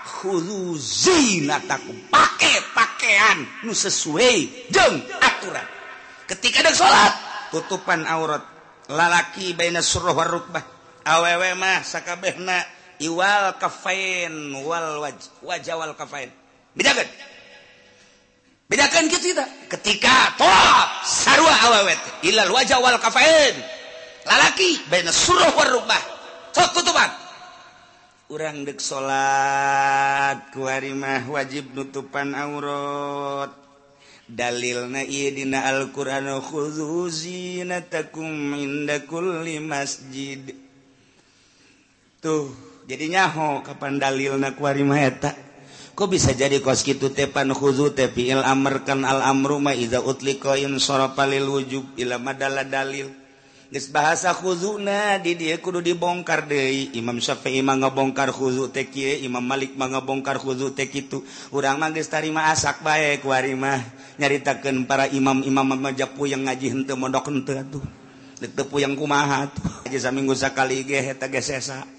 [0.06, 5.66] khuzina takum pakai pakaian nu sesuai jeung aturan.
[6.30, 7.12] Ketika dek salat
[7.50, 8.42] tutupan aurat
[8.90, 10.62] lalaki baina surah warukbah
[11.06, 12.62] awewe mah sakabehna
[13.02, 16.30] iwal kafain wal waj wajawal kafain.
[16.76, 17.02] Dijaga
[18.66, 23.54] bedakan kita ketika tolak sarwa awet ilal wajah wal kafain.
[24.26, 25.70] Lalaki baina suruh war
[26.50, 27.10] sok kutuban.
[28.26, 33.54] Urang dek salat ku mah wajib nutupan aurat.
[34.26, 40.42] Dalilna ieu dina Al-Qur'an khudzu zinatakum inda kulli masjid.
[42.18, 42.50] Tuh
[42.90, 45.45] jadi nyaho kapan dalilna ku mah eta?
[45.96, 52.20] kok bisa jadi kos gitu tepan khuzu tepil amerkan al-amruma idza utlikoin sorapalil wujub ila
[52.20, 53.08] madala dalil
[53.66, 56.94] Geus bahasa khuzuna di dia kudu dibongkar deui.
[56.94, 61.26] Imam Syafi'i mah ngabongkar khuzu teh kieu, Imam Malik mah ngabongkar khuzu teh kitu.
[61.50, 63.82] Urang mah geus tarima asak bae ku ari mah
[64.22, 67.82] nyaritakeun para imam-imam majapu yang ngaji henteu mondok henteu atuh.
[68.38, 69.90] Dek teu puyang kumaha atuh.
[69.90, 71.95] Aja saminggu sakali ge eta gesesa.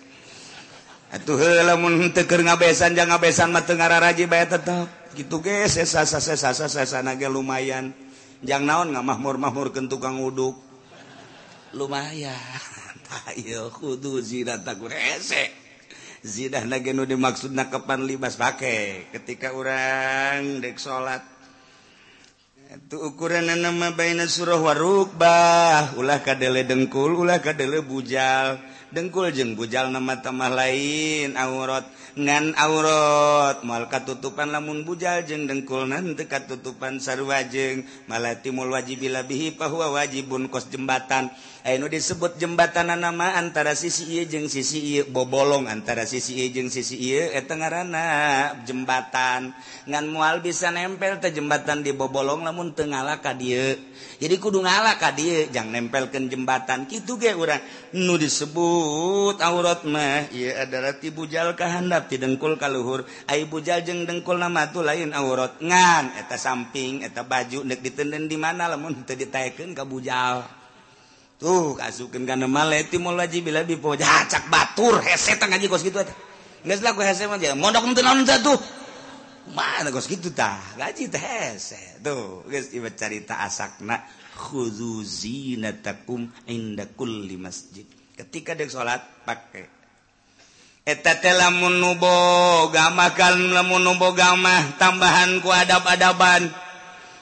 [1.13, 4.87] atuh lamun keur ngabesan jang ngabesan mah teu raji bae tetep.
[5.15, 7.95] Gitu ge sesa sesa sesa ge lumayan.
[8.45, 10.57] Jang naon ngamahmur-mahmurkeun tukang uduk?
[11.73, 12.37] Lumayan.
[13.07, 15.51] Ah, Ayo kudu zina takut esek eh,
[16.27, 21.23] zina lagi nu dimaksud kapan libas pakai ketika orang dek salat
[22.67, 25.95] itu ukuran nama baina surah warukbah.
[25.95, 28.59] Ulah kadele dengkul ulah kadele bujal.
[28.91, 31.85] dengkul jeung bujal nama temah lain aurat.
[32.17, 40.49] Ngan aurat mal katutupan lamun bujal jeung dengkul nanti katutupan sarwajeng malatimul wajibilabihi bahwa wajibun
[40.49, 41.29] kos jembatan.
[41.67, 46.71] Ayo disebut jembatan nama antara sisi I jeung sisi I, bobolong antara sisi I jeung
[46.71, 48.03] sisi I eta ngaranna
[48.63, 49.51] jembatan.
[49.83, 53.75] Ngan mual bisa nempel teh jembatan di bobolong lamun teu ngalah ka dieu.
[54.15, 56.87] Jadi kudu ngalah ka dieu jang nempelkeun jembatan.
[56.87, 57.59] Kitu ge urang.
[57.91, 63.03] Nu disebut aurat mah ieu adalah tibujal ka handap ti dengkul ka luhur.
[63.27, 65.59] Ai bujal jeung dengkul nama tu lain aurat.
[65.59, 70.47] Ngan eta samping eta baju nek ditenden di mana lamun teu ditaekeun ka bujal.
[71.37, 76.01] tuh kasukin karena maleti mau lagi bila bipo cak batur hese tang aja kos gitu
[76.01, 76.13] aja
[76.65, 78.59] nggak selaku hese mah dia mondok nanti non tuh?
[79.55, 80.59] Mana kos gitu tah?
[80.75, 82.03] Gaji teh hese.
[82.03, 84.03] Tuh guys iba cerita asakna
[84.35, 87.87] khudu zinatakum inda kulli masjid.
[88.17, 89.63] Ketika dek sholat pakai
[90.83, 96.66] eta teh lamun nuboga makan lamun nubo mah tambahan ku adab-adaban.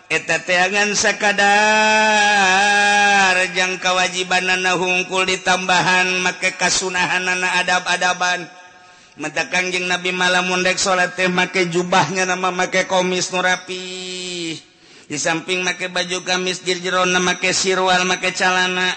[0.09, 1.45] etateangan sekadar
[3.57, 8.45] yang kewajiban nana hungkul di tambahan make kasunahan nana adab-adaban.
[9.15, 13.79] Mata kangjeng Nabi malam mundek salat teh make jubahnya nama make komis nurapi
[15.05, 18.91] di samping make baju kamis dirjerona make sirwal make calana.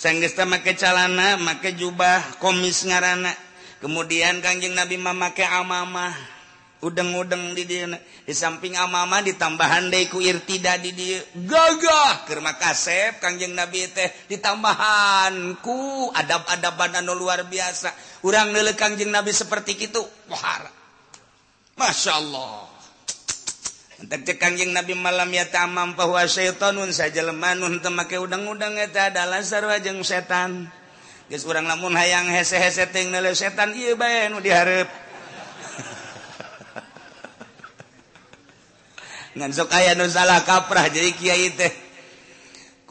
[0.00, 3.36] Sanggesta make calana make jubah komis ngarana.
[3.82, 6.41] Kemudian kangjeng Nabi mamake amamah.
[6.82, 7.86] udeng-udeng di dia
[8.26, 11.22] di samping amama ditambahan deku irtida di dia.
[11.32, 12.26] Gagah!
[12.26, 17.94] Kerma kasep kangjeng nabi teh ditambahan ku adab-adaban anu luar biasa.
[18.26, 20.70] Urang nele kangjeng nabi seperti itu wahara
[21.72, 22.72] masya Allah
[24.02, 29.38] Entek cek kangjeng Nabi malam ya tamam bahwa syaitanun saja lemanun temake udang-udang eta adalah
[29.46, 30.66] sarwa jeung setan.
[31.30, 34.90] Geus urang lamun hayang hese-hese teuing setan ieu bae nu dihareup.
[39.32, 41.72] ngansok aya nu salah kaprah jadi kiai teh.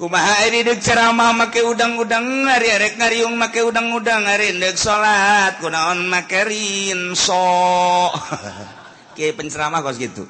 [0.01, 6.10] Kumaha ari deuk ceramah make udang-udang ari rek ngariung make udang-udang ari deuk salat kunaon
[6.10, 8.10] make rinso.
[9.15, 10.25] Kiai penceramah kos gitu.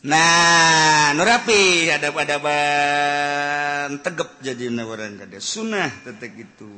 [0.00, 6.70] Nah, nu rapi ada pada eh, tegep jadi orang kada sunnah tetek itu.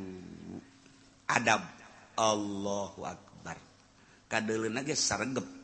[1.28, 1.60] Adab.
[2.18, 3.60] Allahu akbar.
[4.32, 5.61] Kadeleuna ge saregep.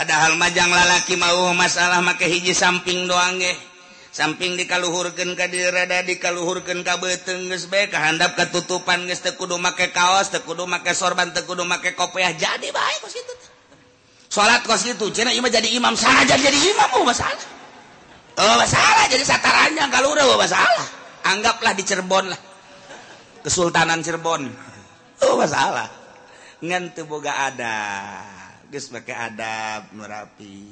[0.00, 3.56] padahal majang lalaki mau oh, masalah make hiji samping doange eh.
[4.08, 10.32] samping dikaluhurkan ka dirada dikaluhurkan ka betengges baik kehandap ketutupan geus teu kudu make kaos
[10.32, 12.32] teu kudu make sorban teu kudu make kopiah.
[12.32, 13.34] Jadi baik kos kitu
[14.32, 15.92] salat kos kitu cenah imam jadi imam.
[15.92, 17.44] Saja jadi imam oh masalah.
[18.40, 20.86] Oh masalah jadi sataranya kalau udah oh masalah.
[21.28, 22.40] Anggaplah di Cirebon lah.
[23.44, 24.48] Kesultanan Cirebon.
[25.28, 25.92] Oh masalah.
[26.64, 27.76] Ngan boga ada.
[28.70, 30.62] geus pakai adab merapi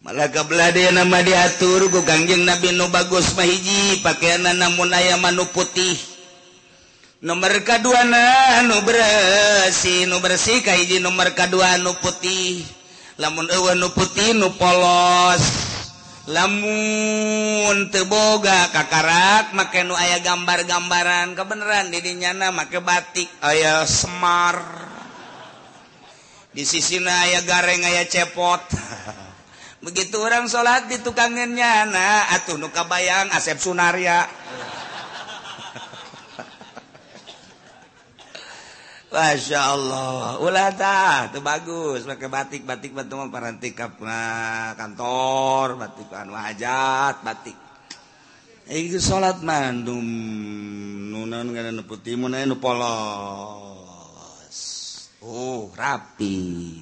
[0.00, 5.92] malaka belade nama diatur ku gangjeng nabi nu bagus mahiji pakaian namun aya manu putih.
[7.20, 8.00] Nomor kedua
[8.64, 12.64] nu bersih nu bersih kahiji nomor kedua nu putih.
[13.20, 15.44] Lamun eueuh nu putih nu polos.
[16.32, 24.89] Lamun teboga kakarak make nu aya gambar-gambaran kebenaran didinya na make batik aya semar.
[26.50, 28.60] di sisi aya gareng aya cepot.
[29.86, 34.28] Begitu orang salat di tukangannya na atuh nuka bayang asep sunaria
[39.14, 40.36] Masya Allah.
[40.44, 42.04] Ulah tah tuh bagus.
[42.04, 47.56] Pakai batik batik batu paranti nah, eh, kantor batik anu hajat batik.
[48.70, 50.04] Iki salat mandum
[51.08, 53.79] nunan kana neputi mun nu polos.
[55.20, 56.80] Oh rapi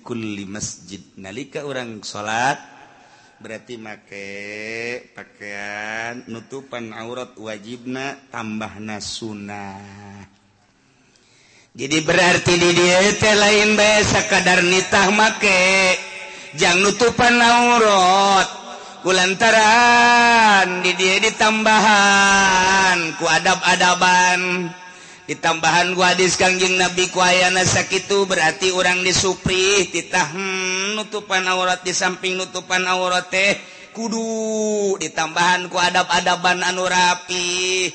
[0.00, 1.00] kulli masjid.
[1.20, 2.56] Nalika orang salat
[3.42, 4.28] berarti make
[5.12, 9.82] pakaian nutupan aurat wajibna tambah nasuna
[11.72, 13.00] jadi berarti di dia
[13.32, 15.96] lain biasa kadar nitah make
[16.60, 18.60] jangan nutupan aurat.
[19.02, 24.68] Kulantaran di dia ditambahan ku adab-adaban.
[25.30, 32.34] ditambahan wadis Kangjeng Nabi kuayana sakit berarti orang disupri titah hmm, nutupan aurat di samping
[32.34, 33.54] nutupan aurat teh
[33.94, 34.96] kudu.
[34.98, 37.88] Ditambahan ku adab-adaban anu rapi.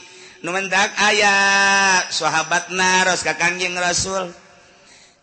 [0.45, 4.29] Numentak ayat sahabat naros ka Kangjeng Rasul.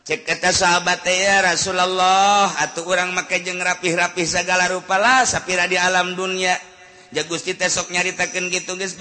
[0.05, 6.13] Cek kata sahabat ya Rasulullah atau orang make jeng rapih-rapih segala rupalah sapira di alam
[6.13, 6.53] dunia.
[7.23, 8.99] Gusti tesok nyaritakan gitu guys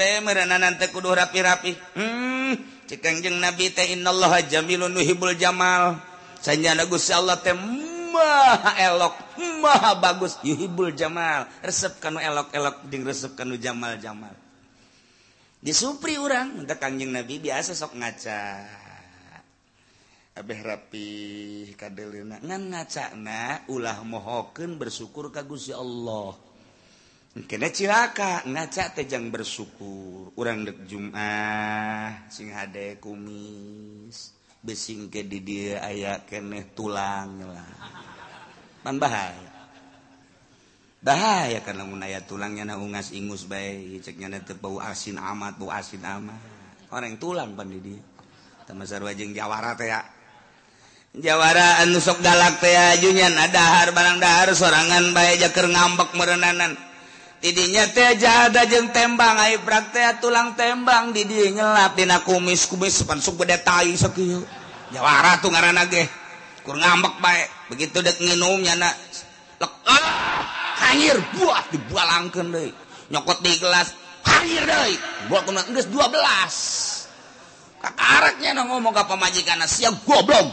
[0.93, 5.97] kudu rapi-rapi hmm, cikangjeng nabi teh innallaha jamilun nuhibul jamal.
[6.37, 9.15] Sanjana Gusti Allah teh maha elok
[9.57, 11.49] maha bagus yuhibul jamal.
[11.65, 14.37] Resep kanu elok-elok jeung resep kanu jamal-jamal.
[15.63, 18.41] Disupri urang da kangjeng nabi biasa sok ngaca.
[20.33, 21.09] Abeh rapi
[21.77, 26.52] kadelina ngan ngacana ulah mohokeun bersyukur ka Gusti Allah.
[27.33, 30.37] Kena cilaka ngaca tejang bersyukur.
[30.37, 34.37] Urang dek Jumat sing hade kumis.
[34.61, 37.73] Besing ke di dia aya keneh tulang lah.
[38.85, 39.49] Man bahaya.
[41.01, 43.97] Bahaya karena mun aya tulangnya na ungas ingus bae.
[43.97, 46.37] Ceknya na teu bau asin amat bau asin amat.
[46.93, 48.01] Orang tulang pan di dia.
[48.69, 50.05] Tama sarua jeung jawara teh ya.
[51.17, 56.92] Jawara anu sok galak teh ajunya nadahar barang dahar sorangan bae jaker ngambek merenanan.
[57.43, 63.03] didinya teh jada jeung tembang air praktek tulang tembang di didi ngelap dina kumis kumis
[63.03, 64.47] pansuk gede tai sakieu
[64.95, 66.07] jawara tuh ngaran ge
[66.63, 68.95] kur ngambek bae begitu dek nginumnya nak
[69.59, 70.07] lek eh,
[70.87, 72.71] hanyir buah dibualangkeun deui.
[73.11, 73.91] Nyokot di gelas
[74.23, 74.95] hanyir deui
[75.27, 80.47] buat kuna geus 12 kakaraknya na ngomong ka pamajikanna sia goblok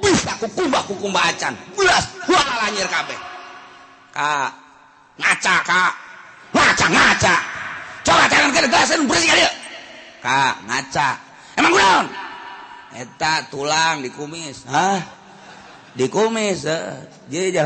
[0.00, 3.18] bisa kukumbah-kumbah acan belas buah anjir kabeh.
[4.16, 4.48] Ka
[5.20, 5.92] ngaca kak
[6.52, 7.34] ngaca ngaca.
[8.02, 9.42] Coba tangan kiri gelasan bersih kali
[10.22, 11.08] kak ngaca.
[11.58, 12.06] Emang kunaon
[12.92, 14.68] eta tulang di kumis.
[14.68, 15.00] Hah?
[15.92, 17.04] Di kumis eh.
[17.28, 17.60] jadi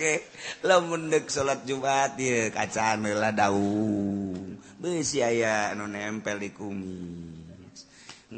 [0.00, 0.24] ge
[0.64, 4.56] lamun dek salat Jumat ieu kacaan heula daung.
[4.80, 7.29] Beusi aya anu nempel di kumis.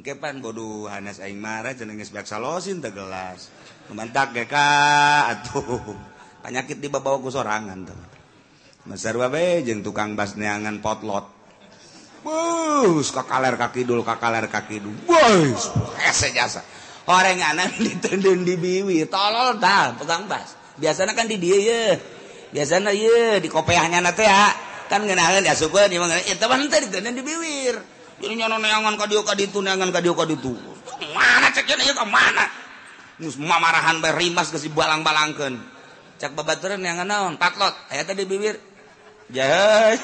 [0.01, 3.53] kepan bodoh Hanas Aing marah jenenges biak salosin tegelas
[3.93, 5.85] memantak geka atuh.
[6.41, 8.11] Penyakit di bawa ku sorangan teman
[8.89, 11.29] Masar babe jeung tukang bas neangan potlot
[12.25, 15.69] bus kakaler kakidul kakaler kakidul bus
[16.01, 16.65] hese jasa.
[17.05, 20.57] Orang anak ditendun di biwi tolol dah tukang bas.
[20.81, 21.83] Biasanya kan di dia ya
[22.49, 24.51] biasanya ya di kopeahnya nate ya.
[24.89, 25.55] Kan ngenahin di ya
[26.33, 28.02] itu mah nanti ditendun di biwir.
[28.23, 30.55] jadinya neangan ka dieu ka ditu neangan ka dieu ka ditu.
[31.13, 32.47] Mana cek ieu ka mana?
[33.19, 35.59] Geus mamarahan bae rimas geus dibalang-balangkeun.
[36.23, 37.35] Cak babaturan neangan naon?
[37.37, 37.75] Patlot.
[37.91, 38.57] Aya tadi bibir
[39.29, 39.99] jahat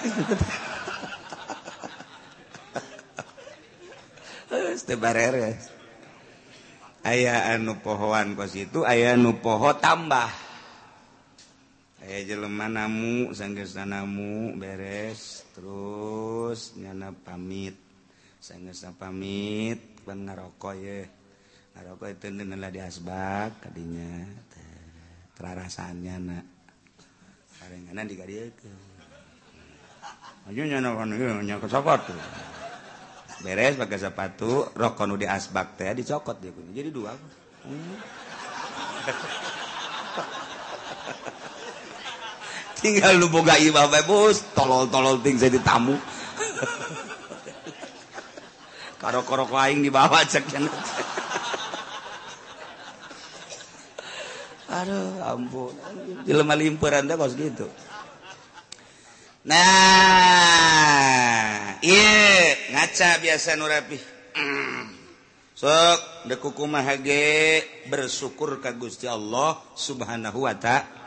[4.50, 5.78] Geus teu bareres
[7.08, 10.28] aya anu pohoan kos itu aya nu poho tambah.
[12.08, 15.44] Jeleman namu sanggeus sanamu beres.
[15.52, 17.87] Terus nyana pamit.
[18.48, 20.00] Sanggeus pamit.
[20.08, 21.04] Ban ngarokok ye
[21.78, 24.24] rokok itu adalah di asbak kadinya.
[25.36, 26.44] Terarasannya nak.
[27.60, 28.24] Karenganan di ke
[30.48, 32.16] aja nyana kan nyana ke sepatu.
[33.44, 37.12] Beres pakai sepatu rokok di asbak teh dicokot dia punya jadi dua.
[37.68, 37.96] Hmm.
[42.78, 45.98] tinggal lu boga imam bos tolol-tolol ting jadi tamu
[48.98, 50.44] karo-korok lain dibawa cek
[54.68, 55.72] Aduh, ampun.
[56.28, 57.64] Jelema limperan teh kos gitu.
[59.48, 59.56] Nah,
[61.80, 63.96] iya ngaca biasa nu rapi.
[65.56, 70.98] Sok deku kumaha ge bersyukur ka Gusti Allah Subhanahu wa ta'ala.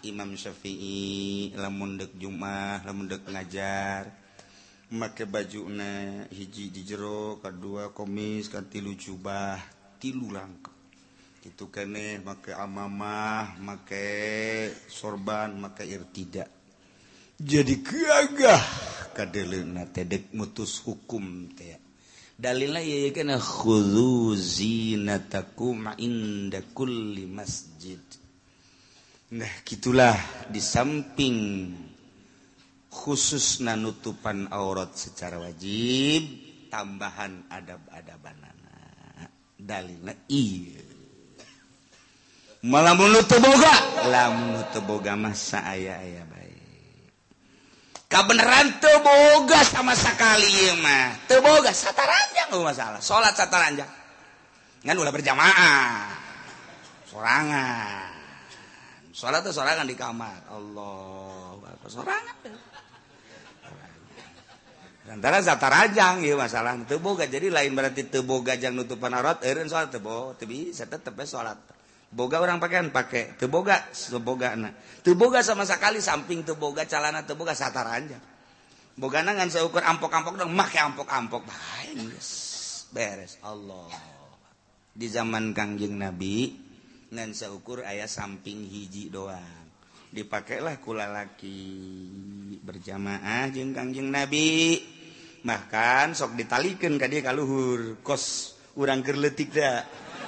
[0.00, 4.08] Imam Syafi'i lamun deuk Jumat, lamun deuk ngajar,
[4.90, 5.88] make baju na
[6.30, 9.58] hiji di jero kedua komis kan tilu jubah
[10.02, 10.74] tilu langkap
[11.46, 14.06] itu kene make amamah make
[14.90, 16.44] sorban make irtida
[17.40, 18.64] jadi keagah
[19.16, 19.44] teh
[19.92, 21.90] tedek mutus hukum teh
[22.40, 28.00] dalilna ieu kana khudzu zinatakum inda kulli masjid.
[29.36, 30.16] Nah gitulah
[30.48, 31.36] di samping
[32.90, 36.26] khusus nanutupan aurat secara wajib
[36.68, 38.74] tambahan adab-adabanana
[39.56, 40.82] dalilna iya.
[42.60, 44.04] Malah menutup boga?
[44.04, 46.60] Lamun boga masa ayah ayah baik
[48.10, 52.98] kabeneran teboga sama sekali ya mah teboga sataranjang nggak masalah.
[52.98, 53.88] Sholat sataranjang
[54.82, 56.10] kan ulah berjamaah.
[57.10, 58.10] Sorangan.
[59.10, 60.46] Salat itu sorangan di kamar.
[60.46, 61.58] Allah.
[61.90, 62.34] Sorangan.
[65.10, 69.90] antara zata rajang ya masalah teboga jadi lain berarti teboga jang nutupan aurat eureun salat
[69.90, 71.58] tebo teu bisa tetep salat
[72.14, 74.70] boga orang pakaian pakai teboga tebogana
[75.02, 78.30] teboga sama sekali samping teboga calana teboga zata rajang.
[79.00, 81.48] Bogana ngan seukur ampok-ampok dong make ampok-ampok.
[81.48, 81.96] Bae
[82.92, 83.88] beres Allah.
[84.92, 86.52] Di zaman Kangjeng Nabi
[87.08, 89.72] ngan seukur aya samping hiji doang.
[90.12, 91.56] Dipakailah kulalaki
[92.60, 94.76] berjamaah jeng Kangjeng Nabi.
[95.42, 99.84] makan sok ditalikan ka dia kaluhur kos urang keur leutik da.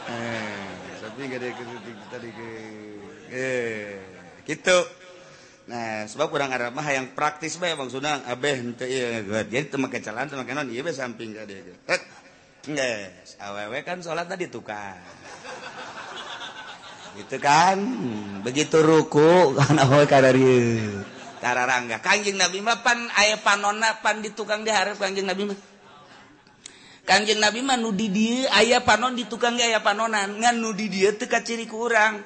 [0.09, 0.71] Eh.
[1.03, 1.53] Tapi gede
[2.09, 2.51] tadi ke
[3.29, 4.01] eh
[4.49, 4.79] gitu.
[5.69, 9.79] Nah sebab kurang Arab mah yang praktis bae Bang Sunang abeh henteu ieu jadi teu
[9.79, 11.61] make calan teu make naon ieu bae samping ka dia
[12.63, 14.95] Nges, awewe kan sholat tadi tukang.
[17.19, 17.75] Gitu kan?
[17.75, 21.03] Hmm, begitu ruku kan awewe kadarieu
[21.43, 21.99] tararangga.
[21.99, 25.59] Kanjing Nabi mah pan aya panonna pan di tukang diharep Kanjing Nabi mah.
[27.03, 30.71] Kanjing Nabi mah nu di dieu aya panon di tukang ge aya panonan ngan nu
[30.71, 32.23] di dieu teu ciri kurang.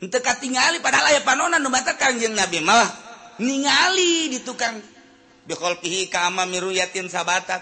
[0.00, 2.88] Henteu katingali padahal aya panonan nu mata Kanjing Nabi mah.
[3.44, 4.80] Ningali di tukang.
[5.44, 7.60] Biqalfihi kama miruyatin sabatat.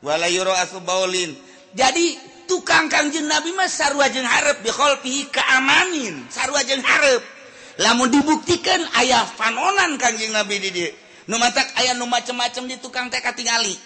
[0.00, 1.34] Wala yuru asbaulin
[1.76, 2.16] jadi
[2.48, 4.64] tukang kanjeng Nabi mah sarua jeung hareup.
[4.64, 7.37] Biqalbihi ka amanin sarua jeung hareup.
[7.78, 10.84] lamun dibuktikan ayah panonan kanjing nabi di
[11.30, 13.78] numatak ayah nu macem-macem di tukang teh katingali.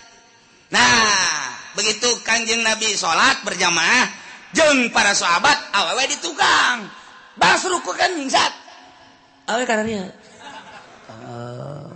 [0.72, 4.09] Nah begitu kanjeng nabi sholat berjamaah
[4.57, 6.88] jeng para sahabat awewe di tukang.
[7.36, 8.53] Basru ku kan zat
[9.49, 10.12] awewe kanannya
[11.09, 11.88] uh, oh.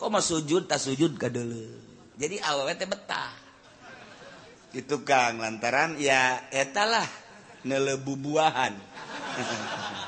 [0.00, 1.64] kok mau sujud tak sujud gak dulu
[2.20, 3.32] jadi awewe teh betah.
[4.70, 7.08] Di tukang lantaran ya etalah
[7.64, 8.76] nelebu buahan.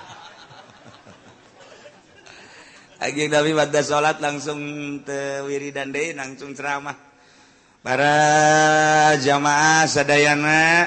[3.03, 4.63] Nabi pada salat langsung
[5.03, 6.95] tewiri dande langsung ceramah.
[7.83, 8.15] Para
[9.19, 10.87] jamaah Sadayana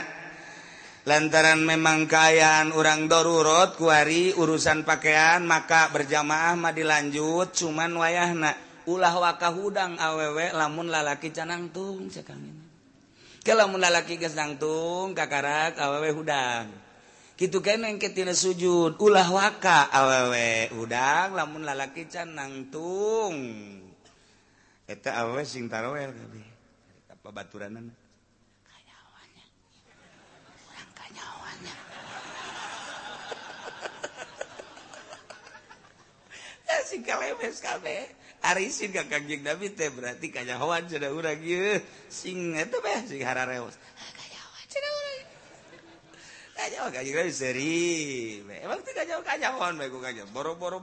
[1.03, 8.55] lantaran memang kayaan orang Dorurot kuari urusan pakaian maka berjamaah mah dilanjut cuman wayahna.
[8.87, 12.39] Ulah waka hudang awewe lamun lalaki canangtung cekang
[13.43, 16.84] lamun lalaki gesangtung kakarak awewe hudang.
[17.35, 18.95] gitu geneng ke tina sujud.
[18.99, 19.91] Ulah waka.
[19.91, 20.71] Awewe.
[20.79, 23.35] Udang lamun lalaki can nangtung.
[24.87, 26.45] Eta awewe sing tarawel kabeh
[27.09, 27.89] apa baturanan
[28.69, 29.45] kanyawanya
[30.69, 31.73] urang kanyawanya
[36.69, 38.13] ya sing kalemes kabeh.
[38.45, 41.81] Arisin ka kangjeng Nabi teh berarti kanyawan cenah urang ieu.
[42.05, 43.73] Sing eta beh sing harareos
[50.33, 50.79] boro-boro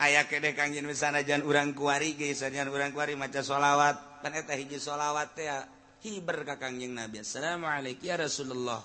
[0.00, 5.68] aya kekanjin sanajan urang kuari sajan urang kuari maca sholawat paneta hiji sholawat ya
[6.00, 7.20] hiber kakangjing Nabi.
[7.20, 8.80] Assalamualaikum ya Rasulullah.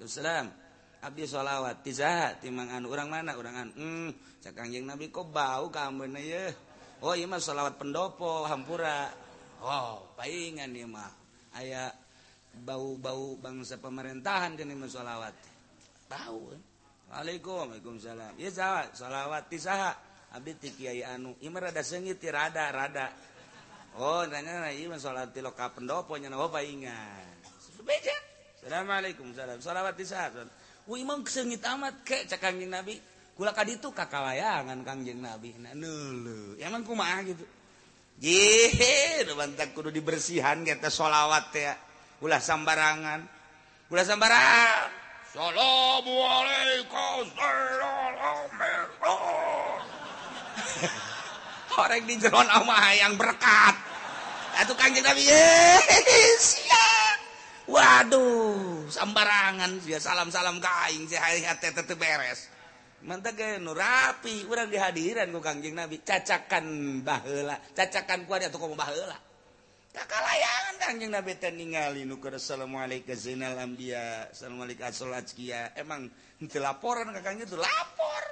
[0.00, 0.52] Assalam
[1.00, 4.12] abdi sholawat tiza timangan urang mana urangan hmm
[4.44, 6.20] cakangjing Nabi kok bau kamu na
[7.00, 9.08] oh iya mah sholawat pendopo hampura.
[9.64, 11.12] Oh paingan iya mah.
[11.56, 11.88] Ayah
[12.64, 15.34] bau-bau bangsa pemerintahan ke musholawat
[16.10, 16.62] tahu eh?
[17.10, 18.38] Waalaikumsalam.
[18.38, 19.98] Ya sawat sholawat saha?
[20.30, 21.34] Abdi ti Kiai anu.
[21.42, 23.10] Imah rada sengit ti rada rada.
[23.98, 27.26] Oh nanya na imah sholat ti loka pendopo nyana oh paingan
[27.82, 28.14] beja
[28.62, 30.46] Assalamualaikum salam sholawat ti saha?
[30.86, 32.94] Wah imam sengit amat ke cakang nabi.
[33.34, 35.58] Kula kaditu kakalayangan kangjeng nabi.
[35.58, 37.42] Nah neuleuh emang kumaha gitu?
[38.20, 41.74] Jih, bantak kudu dibersihan kita sholawat ya.
[42.20, 43.24] gula sambarangan
[43.88, 45.00] gula sambarangan
[45.30, 47.22] Assalamualaikum
[51.78, 53.78] Orang di jeron ama yang berkat.
[54.58, 55.22] Atuh kanjeng Nabi
[57.70, 59.78] Waduh sembarangan.
[59.86, 62.50] Dia salam-salam ka aing si hari hati tetep beres.
[63.06, 64.50] Mantap ge nu rapi.
[64.50, 66.02] Urang dihadiran ku kanjeng Nabi.
[66.02, 66.66] Cacakan
[67.06, 67.54] baheula.
[67.70, 69.29] Cacakan ku ada tuh komo baheula.
[69.90, 76.06] kakalayangan kanjeng Nabi teh ningali nu keur assalamualaikum zinal anbiya assalamualaikum asolatskia emang
[76.38, 78.22] henteu laporan ka kanjeng tuh lapor!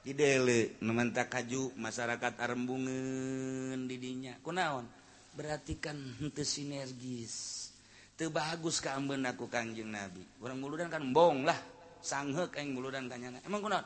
[0.00, 4.32] Di dele nementa kaju masyarakat arembungeun di dinya.
[4.40, 4.88] Kunaon?
[5.36, 7.68] Berarti kan henteu sinergis.
[8.16, 10.24] Teu bagus ka ambeun aku kanjeng Nabi.
[10.40, 11.58] Urang muludan kan embong lah.
[12.00, 13.84] Sangheuk aing muludan kanyana emang kunaon?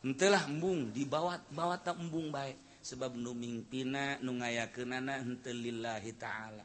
[0.00, 6.64] Henteu lah embung dibawa bawa tak embung baik sebab numingpina nungayakenana hentelillahi ta'ala.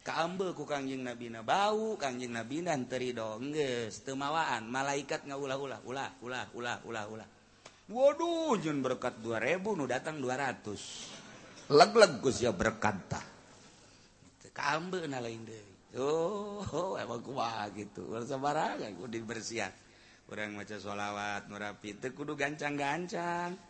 [0.00, 1.44] Kaambe ku kangjing nabina.
[1.44, 4.62] Bau kangjing nabina teri dongges temawaan teu mawaan.
[4.72, 5.80] Malaikat ngaulah-ulah.
[5.84, 7.28] Ulah ulah ulah ulah ulah.
[7.90, 13.24] Waduh jeung berkat 2000 nu datang 200 leg-leg Gus ya berkat tah.
[15.08, 15.72] Na lain deui.
[15.96, 18.12] Oh, oh emang kumaha gitu.
[18.24, 19.72] Sabarangan ku dibersihan.
[20.30, 23.69] Urang maca sholawat merapi teu kudu gancang-gancang.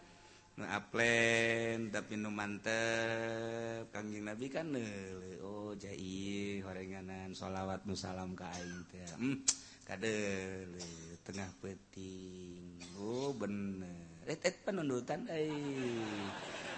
[0.61, 3.89] ngaaplen tapi nu mantep.
[3.89, 9.09] Kangjeng nabi kan neule oh jai horenganan sholawat nu salam ka aing teh.
[9.17, 9.41] Hmm,
[9.89, 13.89] kadeule tengah peting oh bener.
[14.29, 15.51] Eh, Retet penundutan euy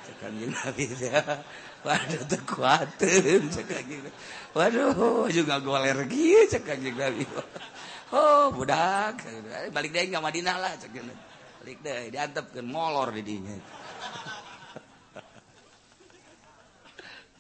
[0.07, 1.11] cek kangjeng nabi teh.
[1.85, 4.07] Waduh teu kuateun cek kangjeng
[4.55, 7.27] waduh juga goler kieu cek kangjeng nabi.
[8.13, 9.25] Oh budak.
[9.25, 11.32] Eh, balik deui ka Madinah lah cek kanjeng
[11.63, 13.55] balik deh diantepkan molor didinya.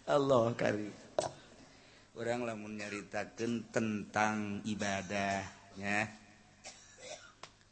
[0.06, 0.86] Allah kari
[2.14, 6.06] orang lamun nyaritakan tentang ibadahnya.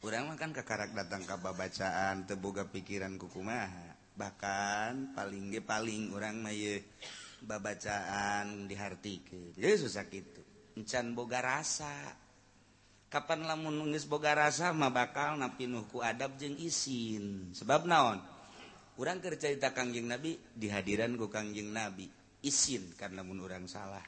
[0.02, 6.82] Orang makan kekarak datang ke babacaan teboga pikiran kukumaha bahkan paling ge paling orang maye
[7.46, 9.54] babacaan dihartikeun.
[9.54, 10.42] Jadi susah kitu.
[10.74, 12.10] Encan boga rasa.
[13.10, 17.50] Kapan lamun nungis boga rasa mah bakal napinuhku adab jeung isin.
[17.50, 18.22] Sebab naon?
[19.02, 22.06] Urang keur carita Kangjeng Nabi di hadiran ku Kangjeng Nabi.
[22.46, 24.06] Isin karena mun urang salah.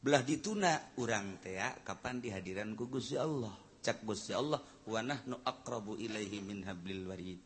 [0.00, 3.52] Belah dituna urang tea kapan di hadiran ku Gusti Allah.
[3.84, 7.44] Cak Gusti Allah wa nahnu aqrabu ilaihi min hablil warid.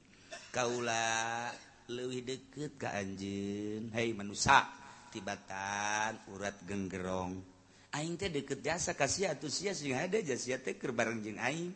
[0.54, 1.50] Kaula
[1.90, 3.90] leuwih deukeut ka anjeun.
[3.90, 4.62] hei manusia
[5.10, 7.53] tibatan urat genggerong.
[7.94, 11.70] aing teh deket jasa kasih atau sia sing ada jasa teh keur bareng jeung aing.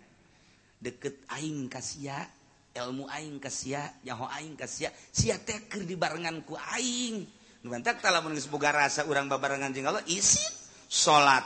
[0.78, 2.26] Deket aing kasia
[2.74, 7.26] ilmu aing kasia nyaho aing kasia sia teh keur dibarengan ku aing.
[7.62, 10.42] Nu bantak tah lamun geus boga rasa urang babarengan jeung Allah isi
[10.86, 11.42] salat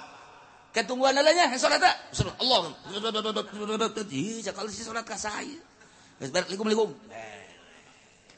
[0.73, 1.97] ketungguan lalanya salat tak
[2.41, 2.73] Allah.
[4.09, 5.73] Ih cakal si salat ka saya
[6.23, 7.51] geus assalamualaikum eh.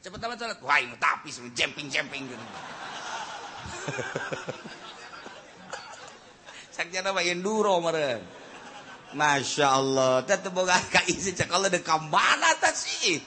[0.00, 2.46] cepet amat salat wah ini tapis jemping-jemping gitu
[7.22, 7.78] enduro.
[9.14, 10.74] Masya Allah boga
[12.74, 13.22] sih.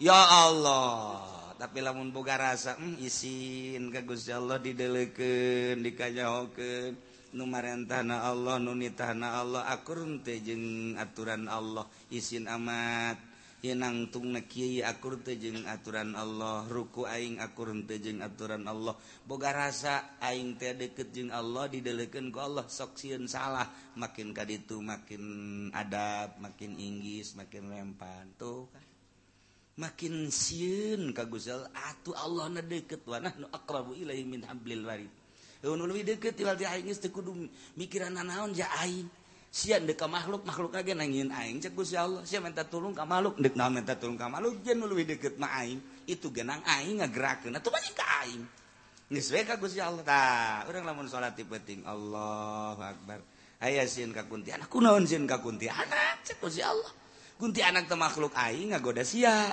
[0.00, 1.20] Ya Allah.
[1.60, 6.92] Tapi lamun boga rasa hmm, isin kagus Gusti Allah dideleken dikanyahokeun
[7.32, 7.44] nu
[7.88, 9.68] tanah Allah nu nitahna Allah.
[9.68, 13.35] Akur teh jeung aturan Allah isin amat.
[13.64, 18.94] nangtung Kyai akur tejeng aturan Allah ruku aing akur tejeng aturan Allah.
[19.24, 22.68] Boga rasa aing teh deketjeng Allah didelekan ke Allah.
[22.68, 25.22] Soksiun salah makin ka itu makin
[25.72, 28.30] adab makin inggis makin lempan.
[28.38, 28.84] Tuh kan?
[29.76, 33.02] Makin siun kagusel atuh Allah na deket.
[33.08, 35.12] Wanah nu akrabu ilaihi min hablil warid.
[35.66, 37.34] Nu leuwih deukeut ti aing teu kudu
[37.74, 39.25] mikiran naon ja aing.
[39.56, 41.64] sian deka makhluk makhluk lagi nangin aing.
[41.64, 44.60] Cek Gusti Allah sia minta tulung ka makhluk dek na minta tulung ka makhluk.
[44.60, 48.44] Jen nu leuwih deukeut aing itu genang aing ngagerakeun atuh banyak ka aing.
[49.08, 50.04] Geus we ka Gusti Allah.
[50.04, 53.24] Tah urang lamun salat di penting Allahu akbar.
[53.64, 56.92] Aya sieun ka kunti anak kunaon sieun ka kunti anak cek Gusti Allah.
[57.40, 59.48] Kunti anak teh makhluk aing ngagoda sia.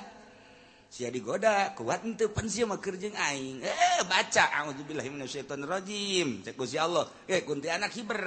[0.91, 3.63] Sia digoda kuat ente pan sia mah keur jeung aing.
[3.63, 4.51] Eh baca.
[4.67, 7.07] Auzubillahi minasyaitonir rajim cek Gusti Allah.
[7.23, 8.19] Eh kunti anak hiber.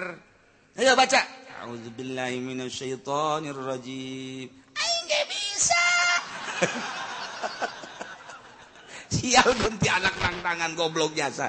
[0.80, 1.45] Ayo baca.
[1.64, 4.52] Auzubillahiminasyaitonirrajim.
[4.52, 5.84] Aing gak bisa.
[9.16, 11.48] Sial ganti anak nang tangan goblok jasa.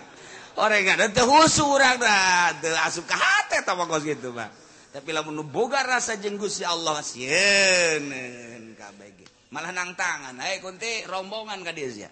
[0.58, 4.50] Orang nggak ada teh urang dah, teh asup ka hate tawa kos gitu mah.
[4.90, 9.14] Tapi lamun boga rasa jenggus ya Allah sieun kabeh.
[9.54, 12.10] Malah nang tangan, eh kunti rombongan ka dieu sia.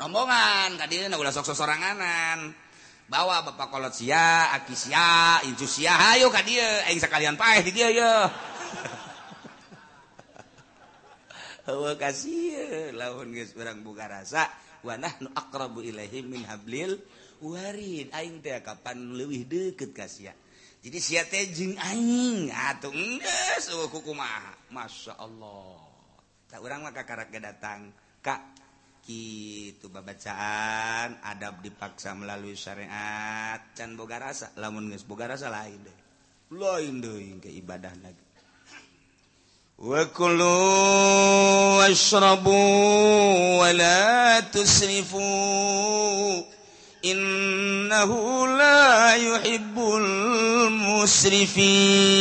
[0.00, 2.56] Rombongan ka dieu ulah sok-sok soranganan.
[3.10, 5.98] bawa Bapak kolot sia aki sia incu sia.
[5.98, 6.86] Hayo ka dia.
[6.86, 8.06] Aing sakalian paeh di dia yo.
[11.66, 14.46] Hawa kasih lawan geus urang buka rasa
[14.86, 17.02] wa nahnu aqrabu ilaihi min hablil
[17.42, 18.14] warid.
[18.14, 20.30] Aing teh kapan leuwih deukeut ka sia.
[20.80, 22.54] Jadi sia teh jeung aing.
[22.54, 25.82] Atuh geus kumaha masyaallah
[26.46, 27.90] tah urang mah kakarak datang.
[28.22, 28.59] Kak
[29.06, 33.60] gitu babacaan adab dipaksa melalui syariat.
[33.72, 35.96] Can boga rasa lamun geus boga rasa lain deh.
[36.56, 38.24] Lain deh ke ibadah lagi.
[39.80, 40.60] Wa kulu
[41.80, 42.52] washrabu
[43.64, 45.24] wa la tusrifu.
[47.00, 50.04] Innahu la yuhibbul
[50.84, 52.20] musrifin.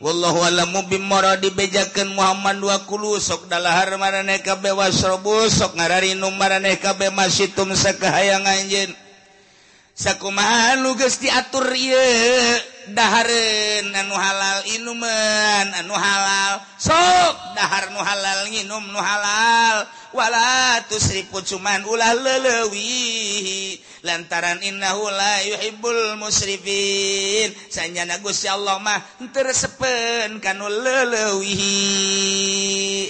[0.00, 0.76] wallahlam
[1.08, 2.84] maradi bejakeun Muhammad 20
[3.20, 6.12] sok dalahar mareka bewasrobu sok ngarari
[6.76, 7.08] ka be
[7.72, 8.92] sakahayang anjeun.
[9.96, 12.60] Sakumaha nu geus diatur ieu
[12.92, 16.60] dahareun anu halal inuman anu halal.
[16.76, 26.14] Sok dahar nu halal nginum nu halalwala tusripu cuman ulah lelewi lantaran innahu la yuhibbul
[26.16, 27.50] musrifin.
[27.66, 31.74] Sanyana Gusti Allah mah henteu resepeun kanu leleuwihi.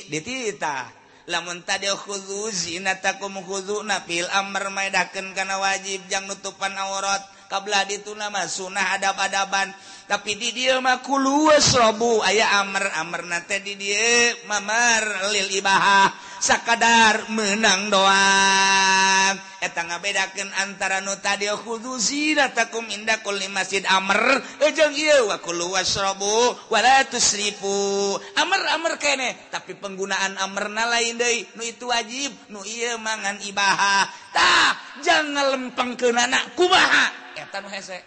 [0.09, 0.89] Dititah.
[1.29, 7.36] Lamun tadi khudhu zinatakum khudhu na fil amr maedakeun kana wajib jang nutupan aurat.
[7.47, 9.71] kabla itu nama sunnah adab-adaban.
[10.07, 16.15] Tapi di dia maku luas robu aya amr amr nate di dia mamar lil ibahah.
[16.39, 19.35] Sakadar menang doang.
[19.59, 24.39] Eta ngabedakeun antara nu tadi khudzu zinatakum inda kulli masjid amr.
[24.63, 28.15] Eh, jeung ieu wa kulu wasrabu wala tusrifu.
[28.39, 29.51] Amr amr kene.
[29.51, 31.51] Tapi penggunaan amrna lain deui.
[31.59, 32.31] Nu itu wajib.
[32.55, 34.07] Nu ieu mangan ibahah.
[34.31, 37.26] Tah jangan lempengkeun anak kumaha.
[37.61, 38.01] nu hese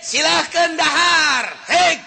[0.00, 1.52] Silahkan dahar.
[1.68, 2.00] Hik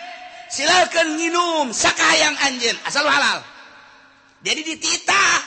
[0.49, 3.45] Silahkan minum Sakayang anjin Asal halal.
[4.41, 5.37] jadi dititah.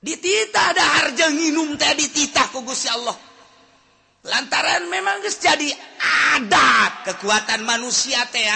[0.00, 3.12] Dititah dahar jeung nginum teh dititah ku Gusti Allah.
[4.20, 5.68] Lantaran memang geus jadi
[6.36, 8.46] adat kekuatan manusia teh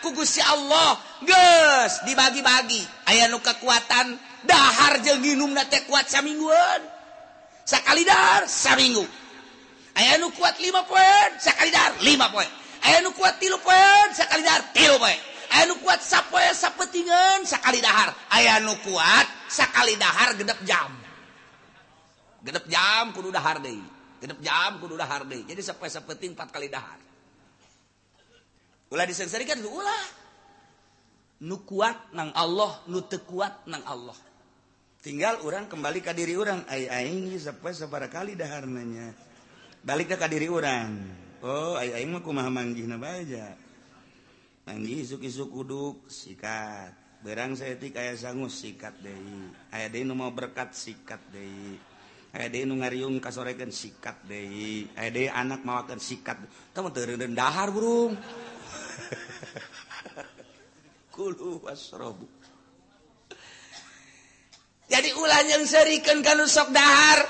[0.00, 0.96] ku Gusti Allah.
[1.20, 2.80] Geus dibagi-bagi.
[3.10, 6.80] Aya nu kekuatan dahar jeung nginumna teh kuat samingguan.
[7.68, 9.04] Sakali dahar saminggu.
[9.94, 12.50] Aya nu kuat 5 poin sakali dahar 5 poin.
[12.84, 15.33] Aya nu kuat 3 poin sakali dahar 3 poin.
[15.62, 18.10] anu kuat sapoe sapetingan sakali dahar.
[18.34, 20.90] Aya nu kuat sakali dahar gedep jam.
[22.44, 23.80] Gedep jam kudu dahar deui.
[24.18, 25.46] Gedep jam kudu dahar deui.
[25.46, 26.98] Jadi sapoe sapeting empat kali dahar.
[28.90, 30.04] Ulah disengsarikeun ulah.
[31.44, 34.16] Nu kuat nang Allah nu teu kuat nang Allah.
[35.04, 39.12] Tinggal orang kembali ke diri orang ai aing sapoe sabaraha kali dahar nanya.
[39.84, 43.28] Balik ke diri orang oh ai aing mah kumaha manggihna bae
[44.64, 49.52] Anggi isuk-isuk kuduk sikat berang sayatik aya sanggu sikat deui.
[49.72, 51.76] aya nu mau berkat sikat deui.
[52.32, 54.88] aya nu ngariung kasorekan sikat deui.
[54.96, 56.40] aya anak mawakan sikat
[56.72, 58.16] kamu terendahar burung
[61.12, 62.24] Kulu wasrobu
[64.88, 67.20] jadi ulah yang serikan kalau sok dahar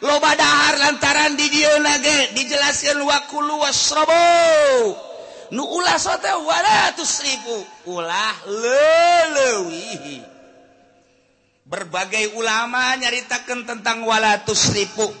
[0.00, 5.11] loba dahar lantaran di dia nage dijelaskan wakulu wasrobu
[5.52, 6.96] nu ulah sote 200
[7.28, 7.56] ribu
[7.92, 10.18] ulah lelewihi
[11.68, 15.12] berbagai ulama nyaritakan tentang walatus ribu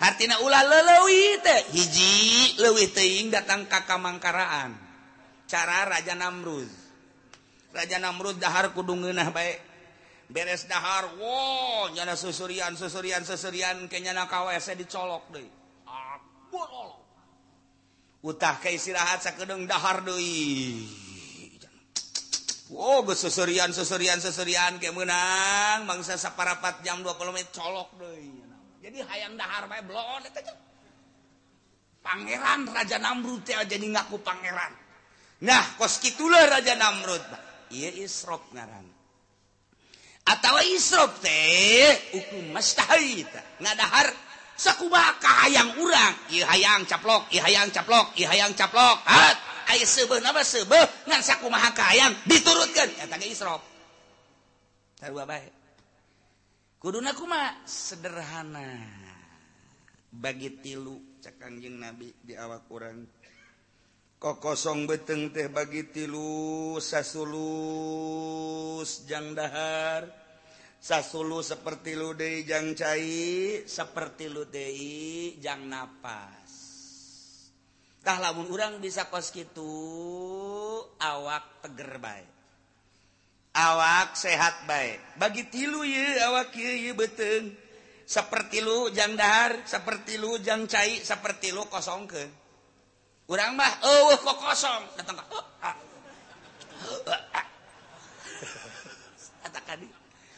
[0.00, 1.60] artinya ulah lelewi teh.
[1.72, 4.76] Hiji leuwih teing datang ka kamangkaraan.
[5.46, 6.68] Cara Raja Namrud.
[7.72, 9.56] Raja Namrud dahar kudu ngeunah baik
[10.26, 15.46] beres dahar wow nyana susurian susurian susurian kenyana kawese dicolok deui
[15.86, 16.18] ah
[18.26, 20.82] utah ke istirahat sakedeng dahar deui
[22.66, 25.86] Wow, seserian, seserian, seserian kayak menang.
[25.86, 28.18] Mangsa saparapat jam 20 menit colok deh.
[28.82, 30.42] Jadi hayang dahar bae blon eta
[32.02, 34.74] Pangeran Raja Namrud teh jadi ngaku pangeran.
[35.42, 37.22] Nah, kos kitulah Raja Namrud.
[37.70, 38.86] Iya Isrop ngaran.
[40.26, 43.26] Atawa Isrop teh hukum mustahil.
[43.62, 44.10] Ngadahar
[44.56, 46.14] sakubaka kahayang urang.
[46.32, 48.98] Ieu hayang caplok ieu hayang caplok ieu hayang caplok.
[49.04, 49.36] Hat!
[49.66, 50.86] Aya seubeuh napa seubeuh?
[51.06, 52.90] Ngan sakumaha kahayang diturutkeun.
[53.04, 53.76] Eta ge isrop
[54.96, 55.46] sarua bae.
[56.80, 57.62] Kuduna kumaha?
[57.68, 58.66] Sederhana.
[60.16, 63.04] Bagi tilu cak kanjeng nabi di awak urang.
[64.16, 67.84] Kok kosong beteng teh bagi tilu sasulus
[69.04, 70.25] jang dahar.
[70.86, 74.30] sasulu seperti ludejang cai seperti
[75.66, 76.50] napas.
[78.06, 79.66] Tah lamun urang bisa kos gitu
[81.02, 82.30] awak teger baik
[83.56, 87.50] awak sehat baik bagi tilu ye awak ye, ye beteng
[88.06, 92.24] seperti lu jang dahar seperti lu jang cai seperti lu kosong ke.
[93.26, 94.86] Kurang mah oh, oh kok kosong?
[94.94, 95.74] Datang ka oh, ah.
[97.10, 97.46] oh, ah.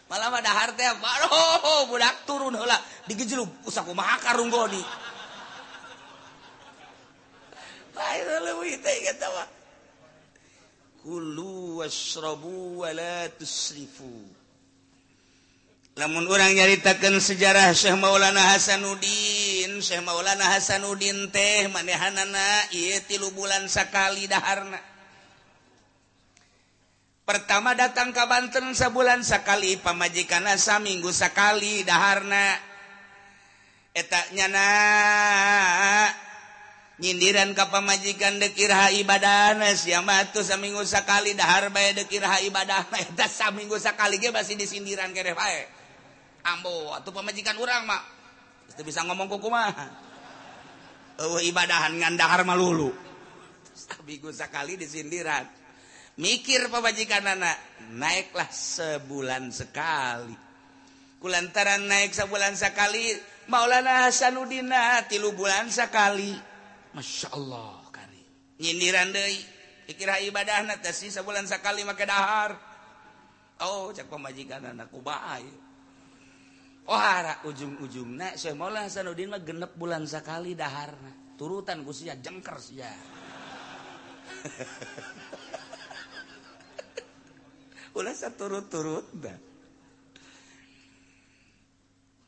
[0.08, 2.76] malam ada harta baru budak turun heula.
[3.08, 4.80] Digejlub usah kumaha karunggoni
[7.98, 9.48] lain leuwih teh eta mah.
[11.02, 14.10] Kulu washrabu wa la tusrifu.
[15.98, 23.66] Lamun orang nyaritakan sejarah Syekh Maulana Hasanuddin Syekh Maulana Hasanuddin teh manehanana ieu tilu bulan
[23.66, 24.78] sakali daharna.
[27.28, 32.56] pertama datang ke Banten sebulan sekali pamajikan asa minggu sekali daharna.
[33.92, 34.68] Etaknya na
[36.96, 43.76] nyindiran ke pamajikan dekirha ibadah siapa tuh seminggu sekali dahar bae dekirha ibadah eta seminggu
[43.76, 45.68] sekali ge masih disindiran kereh bae.
[46.48, 48.02] Ambo atau pemajikan orang mak.
[48.72, 49.76] Itu bisa ngomong kuku mah.
[51.18, 52.88] Uh, ibadahan ngan dahar malulu
[53.74, 55.57] seminggu sekali disindiran.
[56.18, 57.56] mikir pebajikan anak
[57.94, 60.36] naiklah sebulan sekali.
[61.18, 63.10] Kulantaran naik sebulan sekali
[63.50, 66.30] Maulana Hasanuddina tilu bulan sekali.
[66.94, 68.22] Masya Allah kali
[68.62, 69.38] nyindiran deui
[69.88, 72.54] dikira ibadah teh sebulan sekali make dahar.
[73.58, 75.68] Oh cak pemajikan anakku baik
[76.88, 76.96] oh
[77.44, 80.96] ujung-ujung nak saya Maulana Hasanuddin mah genep bulan sekali dahar
[81.36, 82.88] turutan kusia jengker sia.
[87.98, 89.38] ulah saturut-turut dah.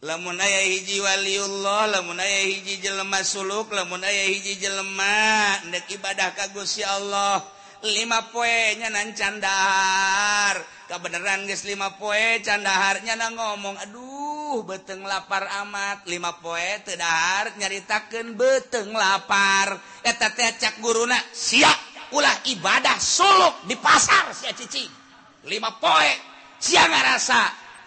[0.03, 6.35] lamun aya hiji waliullah lamun aya hiji jelema suluk lamun aya hiji jelema ndek ibadah
[6.35, 7.45] ka Gusti Allah
[7.87, 10.59] lima poe nya nan Kabeneran
[10.91, 16.03] kebenaran geus lima poe candaharnya nang ngomong aduh beteng lapar amat.
[16.11, 19.79] Lima poe teu dahar nyaritakeun beteng lapar.
[20.03, 21.79] Eta teh cak guruna siap
[22.11, 25.00] ulah ibadah suluk di pasar sia cicing
[25.47, 26.13] lima poe.
[26.61, 27.43] Sia ngarasa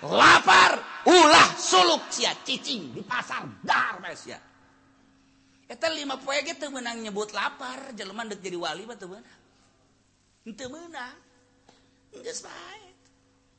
[0.09, 3.45] lapar ulah suluk sia cicing di pasar.
[3.61, 4.39] Dar sia ya.
[5.69, 9.39] eta lima poe gitu menang nyebut lapar jelema dek jadi wali mah teu meunang.
[10.57, 11.15] Teu meunang.
[12.13, 12.83] Geus bae.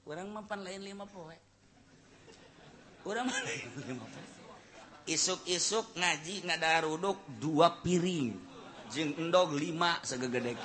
[0.06, 1.38] Urang lain lima poe.
[3.06, 3.40] Urang mah
[3.88, 4.24] lima poe.
[5.04, 8.34] Isuk-isuk ngaji ngadaruduk dua piring.
[8.90, 10.58] Jeung endog lima segegedek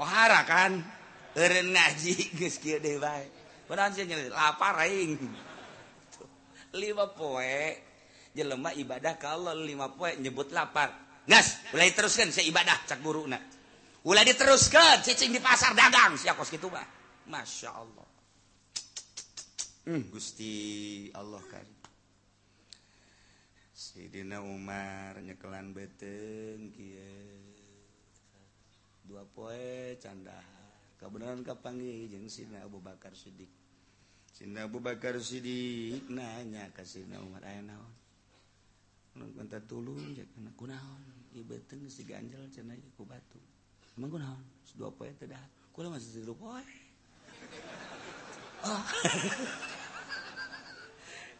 [0.00, 0.80] wahara kan?
[1.36, 3.26] Eren ngaji geus kieu deui bae
[4.30, 5.14] lapar aing.
[6.74, 7.78] Lima poe
[8.34, 10.90] jelema ibadah kalau lima poe nyebut lapar.
[11.26, 13.60] Ngas mulai teruskan saya ibadah cak guru nak
[14.00, 16.84] ulah diteruskan cicing di pasar dagang siapa gitu bah
[17.28, 18.08] masya Allah.
[19.84, 20.52] Hmm, Gusti
[21.12, 21.68] Allah kan.
[23.76, 27.12] Sidina Umar nyekelan beteng kia
[29.04, 30.36] dua poe canda
[31.00, 33.48] kebenaran kapanggi jeung Sina Abu Bakar Siddiq.
[34.36, 37.92] Sina Abu Bakar Siddiq nanya ke Sina Umar aya naon?
[39.16, 41.02] Nun minta tulung cek kana kunaon.
[41.88, 43.40] Si ganjal cenah ku batu.
[43.96, 44.44] Emang kunaon?
[44.76, 45.40] Dua poe teh dah.
[45.72, 46.60] Kula masih tilu poe.
[48.60, 48.84] Oh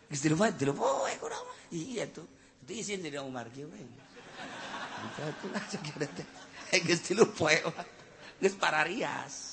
[0.08, 2.24] Geus tilu poe tilu poe kunaon iya tuh.
[2.64, 3.84] Itu izin dari Umar kieu we
[5.20, 5.84] Satu lah cek
[6.16, 6.28] teh.
[6.80, 7.60] Geus tilu poe
[8.40, 9.49] geus pararias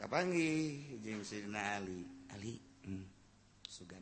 [0.00, 2.08] kapangi jeung Sayyidina Ali.
[2.32, 2.56] Ali
[2.88, 3.04] hmm.
[3.68, 4.00] sugan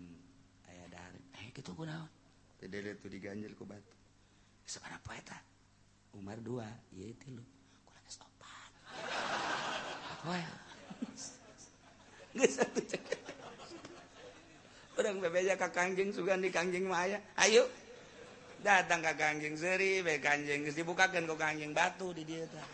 [0.70, 2.06] aya dari eh gitu kunaon
[2.62, 3.90] teu tuh diganjel ku batu.
[4.62, 5.38] Seberapa eta?
[6.14, 7.42] Umar dua ieu lu.
[7.82, 8.70] Kurang geus opat
[10.22, 10.42] poe
[12.38, 13.02] geus satu cek.
[14.98, 17.18] Urang bebeja ka Kangjeng sugan di Kangjeng maya.
[17.34, 17.64] Aya ayo.
[18.58, 22.66] Datang ka Kangjeng Seri be Kangjeng geus dibukakeun ku Kangjeng Batu di dieu teh.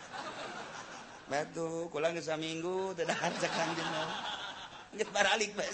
[1.25, 4.07] batu pulang bisa minggu tidak cekang jenal
[4.95, 5.67] Geus baralik bae.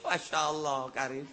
[0.00, 1.28] Masya Allah Karim.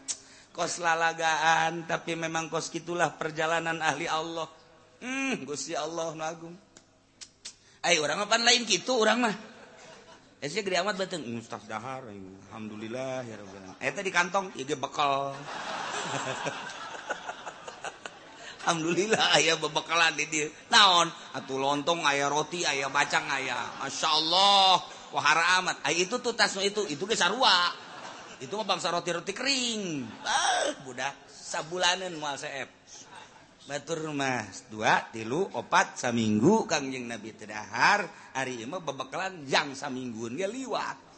[0.52, 4.52] Kos lalagaan tapi memang kos gitulah perjalanan ahli Allah.
[5.00, 6.56] Hmm gusti Allah nu agung.
[7.88, 9.36] Ayo orang apa lain gitu orang mah?
[10.40, 13.80] Esnya gede amat bateng Mustaf Dahar Alhamdulillah ya Rabbil Alamin.
[13.84, 15.36] Eh, Eta di kantong Iga bekal.
[18.70, 21.10] Alhamdulillah ayah bebekalan di dia naon?
[21.34, 24.78] Atuh lontong ayah roti ayah bacang ayah Masya Allah
[25.10, 25.82] wahara amat.
[25.90, 27.74] Ayah itu tuh tasno itu itu ke sarua.
[28.38, 30.06] Itu mah bangsa roti-roti kering.
[30.22, 32.70] Ah budak sabulanan moal seep.
[33.66, 38.06] Batur mas dua tilu opat saminggu kangjeng Nabi terdahar
[38.38, 41.10] hari ini bebekalan yang samingguan dia liwat.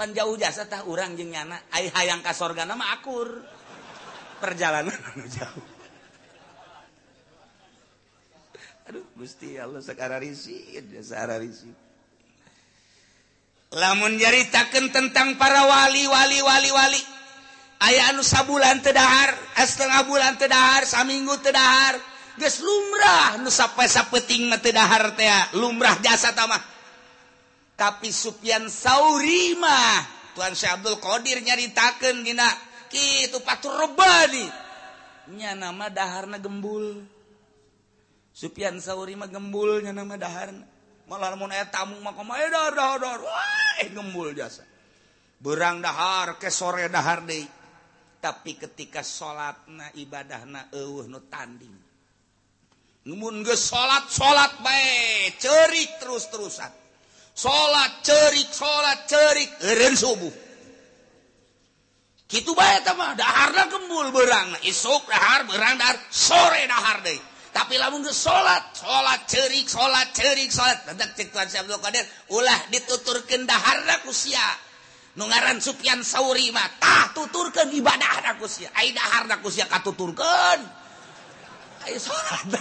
[0.00, 1.60] Pan jauh jasa tah orang jeng nyana.
[1.76, 3.44] Ayah hayang kasorga nama akur.
[4.40, 4.96] Perjalanan
[5.36, 5.77] jauh.
[8.88, 10.24] Aduh Gusti Allah sekarang
[13.68, 17.00] lamun nyaritakan tentang para wali-wali wali-wali
[17.84, 22.00] aya anu sabulan tedahar setengah bulan tedahar saminggu tedahar
[22.40, 25.28] geus lumrah nu sampai sapeting mah tedahar teh
[25.60, 26.64] lumrah jasa tamah
[27.76, 29.96] tapi Sufyan saurima mah
[30.32, 32.48] Tuan Syekh Abdul Qadir nyaritakeun gina
[32.88, 33.84] kitu patur
[35.28, 37.17] nya nama daharna gembul.
[38.38, 40.54] Supian Sauri mah gembulnya nama dahar.
[41.10, 43.20] Malah mun aya tamu mah koma eh, dahar dahar dahar.
[43.26, 44.62] Wah, eh, gembul jasa.
[45.42, 47.42] Berang dahar ke sore dahar deui.
[48.22, 51.74] Tapi ketika salatna ibadahna eueuh nu tanding.
[53.10, 56.70] Mun geus salat salat bae, cerik terus-terusan.
[57.34, 60.34] Salat cerik, salat cerik eureun subuh.
[62.28, 67.37] Kitu bae tah mah, daharna gembul berang, isuk dahar, berang dahar, sore dahar deui.
[67.48, 72.04] tapi lamun geus salat salat cerik salat cerik salat hendak cek Tuhan Syekh Abdul Qadir
[72.32, 74.44] ulah dituturkeun daharna ku sia.
[75.18, 78.68] Nu ngaran Sufyan Sauri mah tah tuturkeun ibadahna ku sia.
[78.76, 80.60] Ai daharna ku sia katuturkeun.
[81.88, 82.52] Ai salat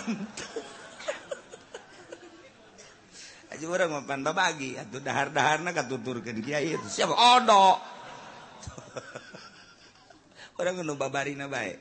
[3.47, 6.87] Aji orang mapan babagi atuh dahar-daharna katuturkeun kiai itu.
[6.87, 7.15] Siapa?
[7.15, 7.79] Odo.
[10.59, 11.79] Orang nu babarina bae.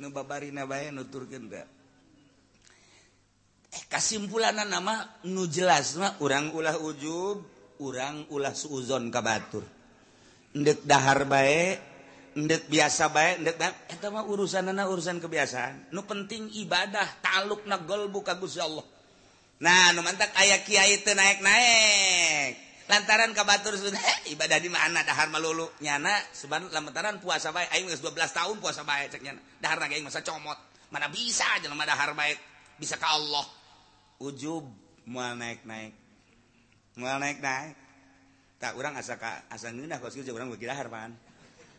[0.00, 1.77] Nu babarina bae nuturkeun da
[3.86, 7.38] kasimpulan nama nu jelaslah orang ulah ujub
[7.78, 9.62] orang ulah suzon kabatur
[10.58, 11.76] ndek dahar baik
[12.38, 13.56] ndek biasa baik ndek
[13.92, 15.94] eta mah urusan urusan kebiasaan.
[15.94, 18.86] Nu penting ibadah taluk na gol buka gusti Allah.
[19.58, 22.54] Nah nu mantak aya kiai teu naik-naik
[22.88, 25.04] lantaran kabatur sudah eh, ibadah di mana?
[25.04, 29.40] Dahar malulu nyana sebenarnya lantaran puasa baik aing geus 12 tahun puasa baik cek nyana.
[29.60, 30.56] Dahar lagi aing masa comot.
[30.88, 32.38] Mana bisa aja mah dahar baik
[32.80, 33.57] bisa ke Allah.
[34.18, 34.66] ujub
[35.06, 35.94] mual naik-naik
[36.98, 37.78] mual naik-naik
[38.58, 41.14] tak orang asa ka asa ngeunah kos kieu urang bagilahar pan.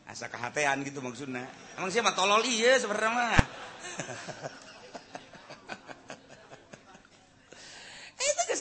[0.08, 1.44] Asa kahatean gitu maksudna.
[1.78, 3.36] Emang siapa tolol iya sebenarnya mah?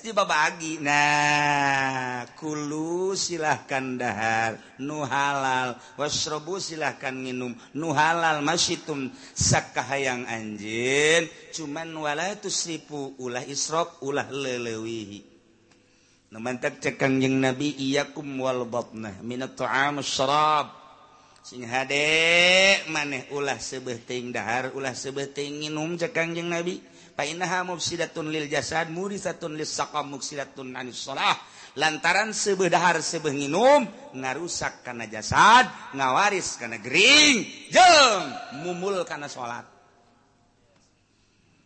[0.02, 1.96] dibagi nahkulu
[3.14, 5.78] silahkan dahar nu halal.
[5.98, 8.42] Wasrobu silahkan minum nu halal.
[8.42, 11.26] Masyitum sakahayang anjin.
[11.54, 15.20] Cuman wala ribu ulah Isrok ulah lelewihi
[16.28, 20.68] Nemantak cekang yang nabi iyakum wal batnah minat ta'am syarab
[21.40, 22.04] sing hade
[22.92, 26.84] maneh ulah sebeuting dahar ulah sebeuting nginum cekang jeung nabi.
[27.18, 31.34] Painaha mufsidatun lil jasad murisatun lis saqam mufsidatun anis shalah.
[31.74, 35.66] Lantaran sebeh dahar sebeh nginum ngarusak kana jasad,
[35.98, 37.42] ngawaris kana gering,
[37.74, 38.22] jeung
[38.62, 39.66] mumul kana salat.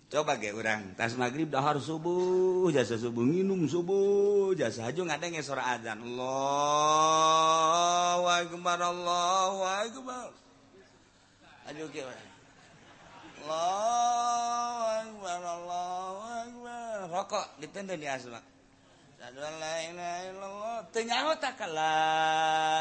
[0.08, 5.56] Coba ge urang, tas magrib dahar subuh, jasa subuh minum subuh, jasa hajung ada ngesor
[5.56, 6.00] azan.
[6.04, 7.04] Allahu
[8.28, 10.32] akbar, Allahu akbar.
[11.68, 12.31] Aduh ge urang.
[13.42, 16.14] Allah Akbar Allah
[16.46, 16.96] Akbar.
[17.10, 18.38] Rokok ditendun di asma.
[19.18, 20.76] Asyhadu an la ilaha illallah.
[20.90, 21.32] Teu nyaho
[21.74, 21.98] la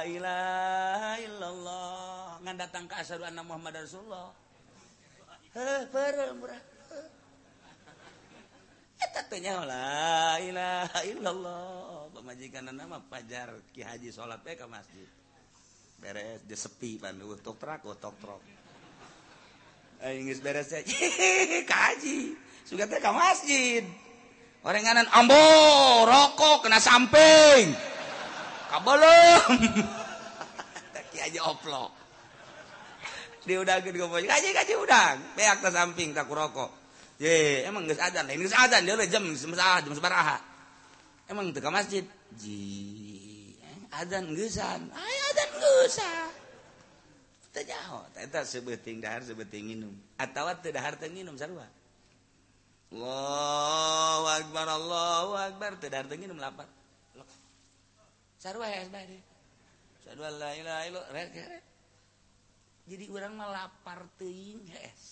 [0.05, 2.41] ilaha illallah.
[2.45, 4.29] Ngan datang ke asyhadu anna Muhammad Rasulullah.
[5.51, 6.61] Heh pereu murah
[9.01, 12.09] eta teu nyaho la ilaha illallah.
[12.13, 15.09] Pamajikanna nama pajar Ki Haji salat ka masjid.
[16.01, 18.41] Beres dia sepi pan tok trak tok trok
[20.01, 20.73] Eh, Inggris beres
[21.65, 22.19] Kaji
[22.65, 23.83] suka ke masjid.
[24.61, 27.73] Oranganan ambor rokok kena samping.
[28.69, 29.57] Kabelum.
[30.93, 32.01] Taki aja oplok
[33.45, 35.17] diudangin ke bos kaji kaji udang.
[35.33, 36.69] Beak ke samping tak rokok.
[37.21, 40.41] Ye emang geus adzan ini geus adzan dia jam semisah jam sabaraha
[41.29, 42.05] emang teu ka masjid.
[42.37, 42.57] Ji
[43.61, 44.89] eh, adzan geusan.
[44.93, 46.30] Aya adzan geusan.
[47.51, 49.93] sebetinghar oh, sebeting minum
[50.63, 51.67] teu dahar teu minum sarua?
[52.91, 55.75] Allahu akbar Allahu akbar.
[55.79, 56.67] Teu dahar teu minum lapar
[58.41, 59.21] sarua ya bae
[60.01, 61.61] sarua la ilaha illallah.
[62.89, 65.05] Jadi orang mah lapar teuing hees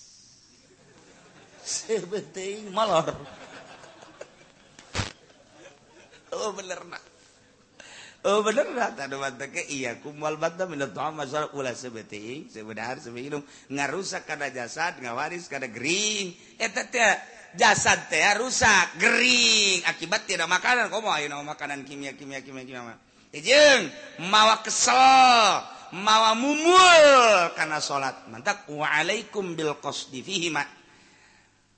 [1.62, 3.14] sebeting malor
[6.34, 7.04] oh bener nak.
[8.20, 13.40] Oh bener rata mata ke iya kumal bata minat tuh masalah ulah sebeting sebenar sebinum
[13.72, 16.36] ngarusak kada jasad ngawaris kada gering.
[16.60, 17.16] Eta teh
[17.56, 19.88] jasad teh rusak gering.
[19.88, 23.00] Akibat tidak makanan komo ayo makanan kimia kimia kimia kimia
[23.30, 25.64] ijeng eh, mawa kesel
[25.96, 27.08] mawa mumul
[27.54, 30.66] karena salat mantap waalaikum bil qasdi fihi ma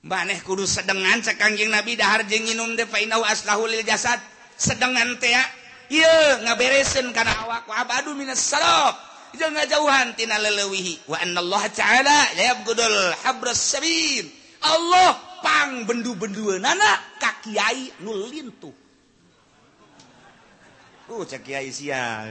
[0.08, 4.18] maneh kudu sedengan sakangjing nabi dahar jeung nginum teh fainau aslahu lil jasad.
[4.58, 5.61] Sedengan teh
[6.48, 8.96] ngaberesin karena wa abadu minas minasrof
[9.36, 14.28] jangan ngajauhan tina lelewihi wa annallaha taala layab gudul habras sabin
[14.62, 18.72] Allah pang bendu-bendu nana kakiai nulin tuh
[21.12, 22.30] uh cak kiai sia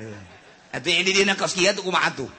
[0.72, 2.30] atuh ini dina kos kiai tuh kumaha tuh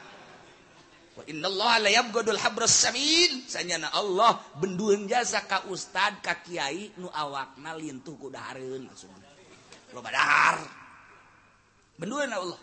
[1.17, 7.11] wa innallaha la yabghadul habras samin sanyana Allah benduun jasa ka ustad ka kiai nu
[7.13, 9.29] awakna lintuh ku dahareun maksudna
[9.99, 10.80] badahar.
[12.01, 12.57] Benduan Allah.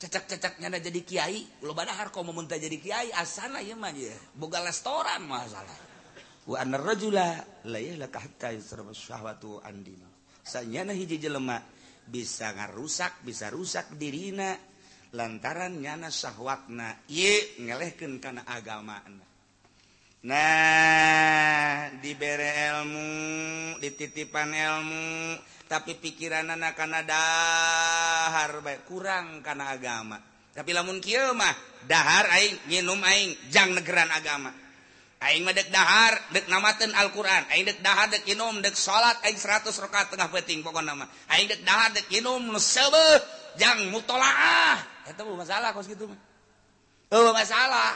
[0.00, 1.60] Cacak-cacaknya jadi kiai.
[1.60, 3.12] Lo badahar kau memuntah jadi kiai.
[3.12, 4.16] Asana ya mah ya.
[4.32, 5.76] Boga restoran masalah.
[6.48, 7.36] Wa anna rajula
[7.68, 10.08] layah lakahta yusrama syahwatu andina.
[10.40, 11.60] Sanyana hiji jelema.
[12.08, 14.56] Bisa ngarusak, bisa rusak dirina.
[15.12, 17.04] Lantaran nyana syahwatna.
[17.12, 19.04] Ye ngelehkan kana agama.
[20.20, 23.08] Nah, diberi ilmu,
[23.80, 25.36] dititipan ilmu,
[25.70, 30.18] tapi pikiran anak Kanadahar baik kurang karena agama.
[30.50, 34.50] Tapi lamun Kimah dahar aing minum aingjang negeran agama.
[35.22, 37.46] Aing medek dahar dek namaten Alquran.
[37.54, 41.06] Aing dek dahar dek minum dek salat aing 100 rakaat tengah peting pokok nama
[41.38, 42.58] aing dek dahar dek minum nu
[43.54, 45.06] jang mutolaah.
[45.06, 46.18] Eta mah masalah kos kitu mah.
[47.14, 47.94] Oh masalah.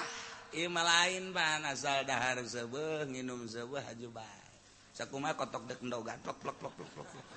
[0.55, 4.47] Ieu mah lain pan asal dahar seubeuh minum seubeuh haju bae.
[4.95, 7.34] Sakumaha kotok dek endogan plok plok plok plok plok, plok.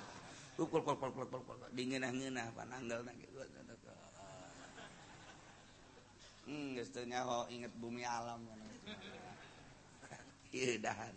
[0.58, 3.38] ukul kul kul kul kul dingenah ngenah pananggal nak gitu
[6.48, 8.40] hmm gestunya ho inget bumi alam.
[10.48, 11.12] Iya dahan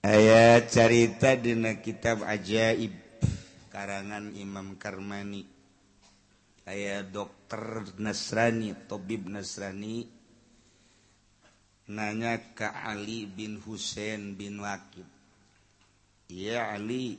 [0.00, 2.96] ayat cerita dina kitab ajaib
[3.68, 5.44] karangan Imam Karmani.
[6.64, 10.08] Ayat dokter Nasrani tabib Nasrani.
[11.92, 15.15] Nanya ke Ali bin Husain bin Wakib
[16.26, 17.18] Ya Ali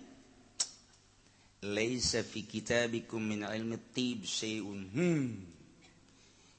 [1.63, 5.27] Laisa fi kitabikum min ilmi tib syai'un hmm.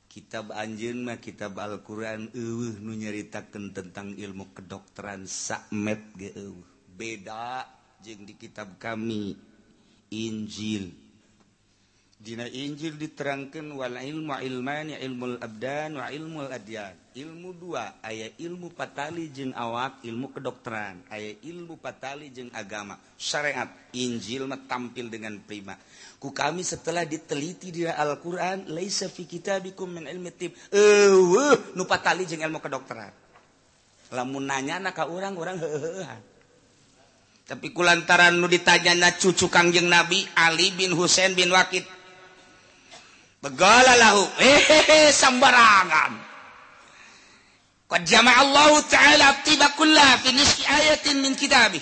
[0.08, 5.28] Kitab anjeun mah kitab Al-Qur'an eueuh nu nyaritakeun tentang ilmu kedokteran.
[5.28, 6.66] Sakmet ge eueuh.
[6.90, 7.62] Beda
[8.02, 9.36] jeung di kitab kami.
[10.10, 11.07] Injil.
[12.18, 16.90] Dina Injil diterangkan wala ilmu ilmani ilmu abdan wa ilmu adyan.
[17.14, 23.70] Ilmu dua aya ilmu patali jeung awak ilmu kedokteran aya ilmu patali jeung agama syariat
[23.94, 25.78] Injil mah tampil dengan prima.
[26.18, 30.58] Ku kami setelah diteliti di Al-Qur'an laisa fi kitabikum min ilmi tib.
[31.78, 33.14] Nu patali jeung ilmu kedokteran.
[34.10, 36.18] Lamun nanya nak ka urang urang heuleuhan.
[37.46, 41.97] Tapi kulantaran nu ditanya cucu Kangjeng Nabi Ali bin Husain bin Wakid
[43.42, 44.22] begala lahu.
[44.38, 46.28] Hehehe sambarangan
[47.88, 50.20] Allah ta'ala tibakullah
[50.68, 51.80] ayatin min kitabih.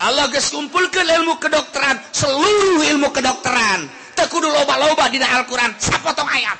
[0.00, 3.84] Allah kumpulkan ilmu kedokteran seluruh ilmu kedokteran.
[4.16, 6.56] Tekudu loba-loba di Al-Quran sepotong ayat.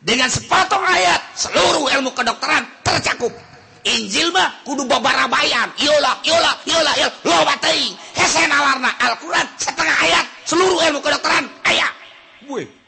[0.00, 3.34] Dengan sepotong ayat seluruh ilmu kedokteran tercakup.
[3.82, 7.96] Injil mah kudu babarabayan yola yola yola yola loba teuing.
[8.14, 11.92] Hese nawarna Al-Quran setengah ayat seluruh ilmu kedokteran ayat.
[12.46, 12.79] Wih.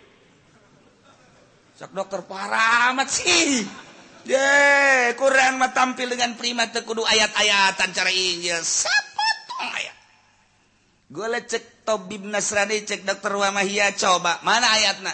[1.83, 3.67] sok dokter parah amat sih.
[4.23, 4.47] Ye
[5.19, 9.91] Quran mah tampil dengan prima teu kudu ayat-ayatan cara Injil sapotong aya
[11.11, 14.39] golek cek tabib Nasrani cek dokter Wamahia coba.
[14.47, 15.11] Mana ayatna?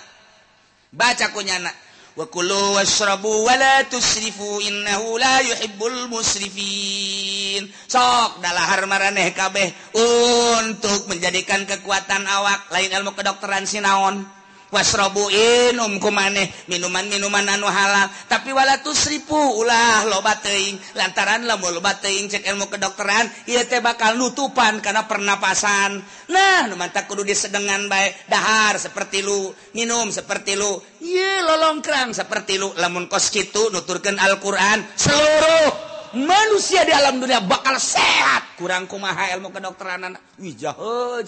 [0.92, 1.72] Baca kunyana
[2.20, 7.64] wa kulu washrabu wa la tusrifu innahu la yuhibbul musrifin.
[7.88, 9.72] Sok dalahar maraneh kabeh.
[9.96, 12.68] Untuk menjadikan kekuatan awak.
[12.76, 14.36] Lain ilmu kedokteran sinaon.
[14.68, 18.08] wasrobuin umku maneh minuman-minuman anu halal.
[18.28, 20.76] Tapi wala ribu ulah loba teuing.
[20.96, 26.00] Lantaran lemu loba teuing cek ilmu kedokteran ia teh bakal nutupan karena pernapasan.
[26.28, 30.80] Nah nu mantap kudu disedengan baik dahar seperti lu minum seperti lu.
[31.00, 32.72] Ye lolongkrang seperti lu.
[32.76, 38.56] Lamun kos kitu nuturkan Al-Quran seluruh manusia di alam dunia bakal sehat.
[38.56, 40.22] Kurang kumaha ilmu kedokteran anak.
[40.40, 41.20] Wijah oh,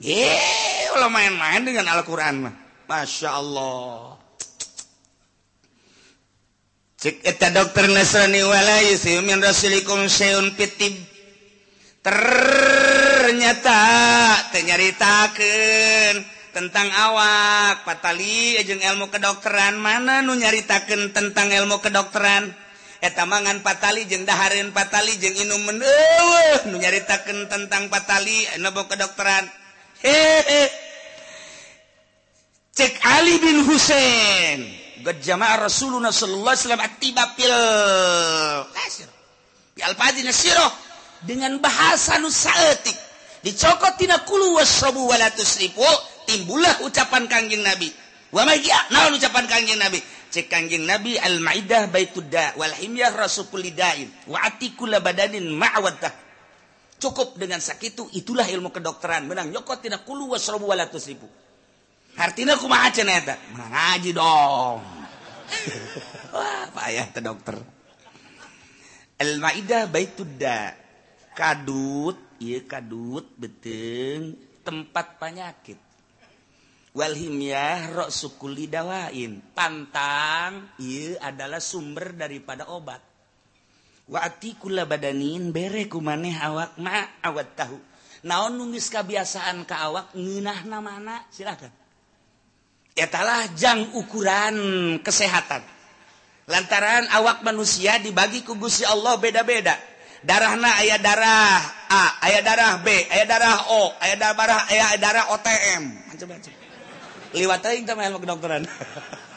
[0.00, 2.56] Eh, Yeay, main-main dengan Alquran mah.
[2.88, 4.16] Masya Allah.
[6.96, 10.96] Cik eta dokter Nasrani wala yusim min rasulikum syai'un fitib.
[12.00, 13.80] Ternyata
[14.56, 16.16] tenyaritakeun
[16.56, 22.48] tentang awak patali eh, jeung ilmu kedokteran mana nu nyaritakeun tentang ilmu kedokteran
[23.04, 28.72] eta mangan patali jeung dahareun patali jeung inum meneuh nu nyaritakeun tentang patali eh, anu
[28.72, 29.59] kedokteran
[30.00, 30.68] Eh, eh, eh.
[32.72, 34.64] cek Ali bin Husein
[35.04, 37.52] berjamaah Rasulullah Sallallahu Alaihi Wasallam tiba pil
[39.84, 40.72] Alfadi Nasiroh
[41.28, 42.96] dengan bahasa nusaetik
[43.44, 45.84] dicokot tina kulu wasrobu walatus ribu
[46.24, 47.92] timbullah ucapan kangjeng Nabi.
[48.32, 50.00] Wa magia naon ucapan kangjeng Nabi?
[50.32, 56.29] Cek kangjeng Nabi al-maidah baitudda wal himyah rasul wa atikula badanin ma'wadah
[57.00, 59.24] cukup dengan sakit itu itulah ilmu kedokteran.
[59.24, 61.26] Menang nyokot tidak kulu wasrobu walatus ribu
[62.20, 64.80] artinya aku mah aja neta ngaji dong.
[66.36, 67.56] Wah payah te dokter.
[69.20, 70.76] Al maidah baitudda.
[71.32, 75.78] Kadut iya kadut beteng tempat penyakit.
[76.90, 79.40] Wal himyah rok sukuli dawain.
[79.54, 83.09] Pantang iya adalah sumber daripada obat
[84.10, 87.78] watikula badanin bereku maneh awak ma awat tahu.
[88.26, 91.72] Naon numis kebiasaan ke awak nginah namana silakan.
[92.92, 94.56] Etalah jang ukuran
[95.00, 95.64] kesehatan.
[96.50, 99.78] Lantaran awak manusia dibagi ku Gusti Allah beda-beda.
[100.20, 101.56] Darahna ayah darah
[101.88, 106.52] A ayah darah B ayah darah O ayah darah ayah darah OTM macam-macam.
[107.30, 108.68] Liwat aing sama ilmu kedokteran.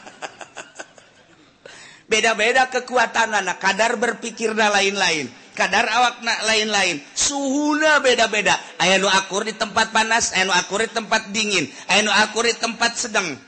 [2.06, 7.00] beda-beda kekuatan anak kadar berpikirna lain-lain kadar awakna lain-lain.
[7.14, 8.58] Suhuna beda-beda.
[8.82, 12.44] Aya nu akur di tempat panas aya nu akur di tempat dingin aya nu akur
[12.44, 13.38] di tempat sedang.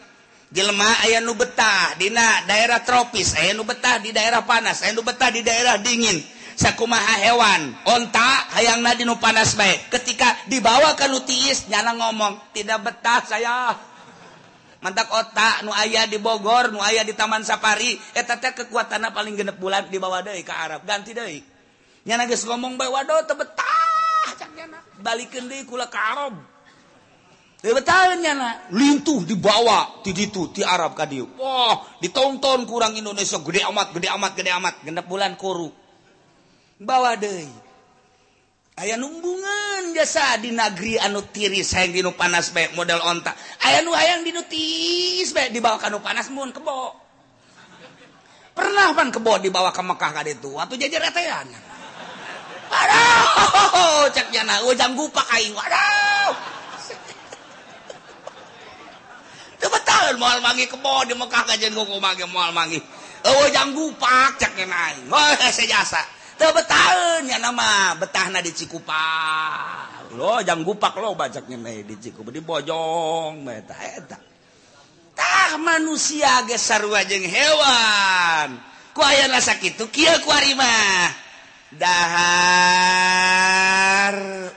[0.55, 5.03] Jelema aya nu betah dina daerah tropis aya nu betah di daerah panas aya nu
[5.03, 6.23] betah di daerah dingin.
[6.57, 12.55] Sakumaha hewan onta hayangna di nu panas baik ketika dibawa ke nu tiis nyana ngomong
[12.57, 13.77] tidak betah saya.
[14.85, 19.35] mantak otak nu ayah di Bogor nu ayah di Taman Safari eta teh kekuatan paling
[19.35, 20.85] genep bulan di bawah deui ka Arab.
[20.85, 21.41] Ganti deui.
[22.07, 24.51] Nyana geus ngomong bae waduh teu betah cak.
[25.03, 26.35] Balikeun deui kula ka Arab.
[27.59, 31.27] Teu betah nyana lintuh dibawa ti ditu ti Arab ka dieu.
[31.35, 33.43] Wah ditonton kurang Indonesia.
[33.43, 34.75] Gede amat gede amat gede amat.
[34.87, 35.73] Genep bulan kuru
[36.79, 37.66] bawa deui.
[38.77, 43.33] aya numbungan jasa di negeri anu tiris sayang dinu panas baik model ontak
[43.65, 46.93] aya nu hayang dinu tiris baik dibawa kanu panas mun kebo.
[48.53, 51.49] Pernah pan kebo dibawa ke Mekah kali itu waktu jajar etean
[52.69, 56.37] aduh cek jana ujang gupak aing aduh
[59.57, 62.77] itu betul moal mangi kebo di Mekah kajian kuku mangi moal mangi.
[63.25, 65.09] Ujang gupak cek jana aing.
[65.09, 69.01] Oh sejasa betanya nama betahna di Cikupa.
[70.17, 74.21] Lo jangan gupak lo bacaknya me di Cikupa di Bojong meta eta
[75.17, 78.61] tah manusia ge sarua jeung hewan.
[78.93, 80.53] Ku ayeuna sakitu kieu ku ari
[81.77, 82.57] dahar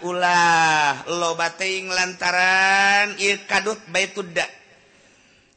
[0.03, 4.45] ulah lo bating lantaran ieu kadut baitudda.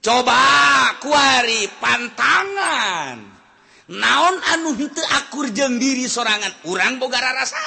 [0.02, 3.31] Coba kuari pantangan.
[3.90, 6.66] naon anu hente akur jeng diri sorangan?
[6.70, 7.58] Urang bogara rasa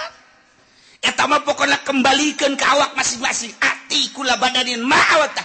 [1.03, 3.51] etama pokoknya kembalikan ke awak masing-masing.
[3.59, 5.43] Ati kula badanin ma'awata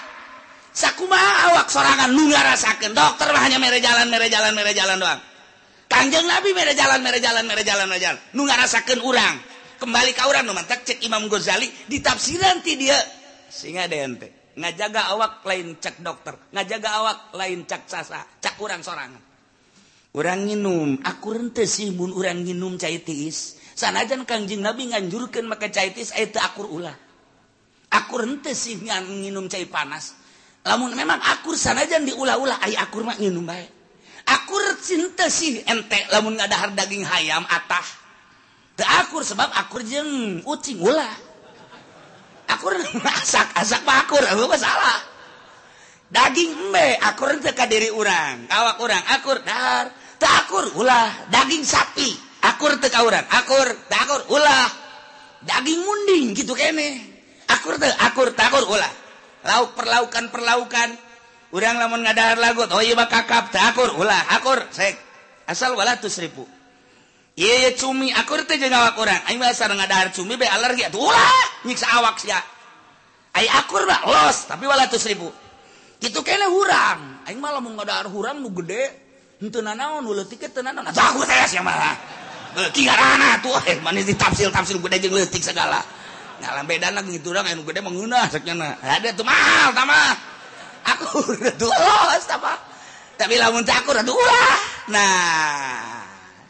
[0.71, 5.21] sakumaha awak sorangan nu ngarasakan dokter mah hanya mere jalan mere jalan mere jalan doang.
[5.91, 8.21] Kanjeng nabi mere jalan mere jalan mere jalan mere jalan.
[8.39, 9.37] Nu ngarasakan urang.
[9.81, 13.01] Kembali ka urang mantak cek Imam Ghazali ditafsiran ti dia.
[13.51, 16.37] Sehingga dente ngajaga awak lain cek dokter.
[16.55, 19.30] Ngajaga awak lain cek sasa cak urang sorangan.
[20.17, 21.37] orang minum aku
[21.95, 23.59] mun orang minum cair tiis.
[23.75, 26.95] Sanajan Kangjing Nabi nganjurkan maka caitis tiis itu akur ulah.
[27.91, 30.15] Aku rente sih minum cair panas.
[30.67, 33.81] Lamun memang akur sanajan diulah-ulah ay akur mah minum baik
[34.31, 37.87] akur cinta sih ente lamun nggak dahar daging hayam atah.
[38.79, 41.15] Teakur sebab akur jeng ucing ulah.
[42.51, 42.73] Akur
[43.21, 44.99] asak asak mah akur aku masalah
[46.11, 49.93] daging embe akur ente diri orang awak orang akur dahar.
[50.21, 51.09] takur ulah.
[51.33, 52.13] Daging sapi.
[52.45, 53.25] Akur te kauran.
[53.33, 54.69] Akur takur ulah.
[55.41, 57.01] Daging munding gitu kene
[57.49, 58.93] akur te akur takur ulah.
[59.49, 60.93] Lauk perlaukan perlaukan.
[61.51, 64.61] Urang lamun ngadahar lagut oh iya kakap takur ulah akur.
[64.71, 64.95] Sek.
[65.51, 66.47] Asal wala tuh seribu
[67.35, 69.21] iya cumi akur te jeung awak urang.
[69.27, 71.03] Aing asal ngadahar cumi be alergi atuh.
[71.03, 72.39] Ulah nyiksa awak sia.
[73.35, 75.27] Ai akur mah los tapi wala tuh seribu
[75.99, 77.27] gitu kene hurang.
[77.27, 79.10] Aing mah lamun ngadahar hurang nu gede.
[79.41, 80.53] naon tiket
[84.19, 85.81] tafsil-tafsil gedetik segala.
[86.41, 90.17] Ngalam beda lagi gitu orang yang gede mengguna saknya ada tuh mahal tama
[90.89, 92.57] aku tuh tulos sama
[93.21, 94.59] tapi lamun aku aduh ulah
[94.89, 96.01] nah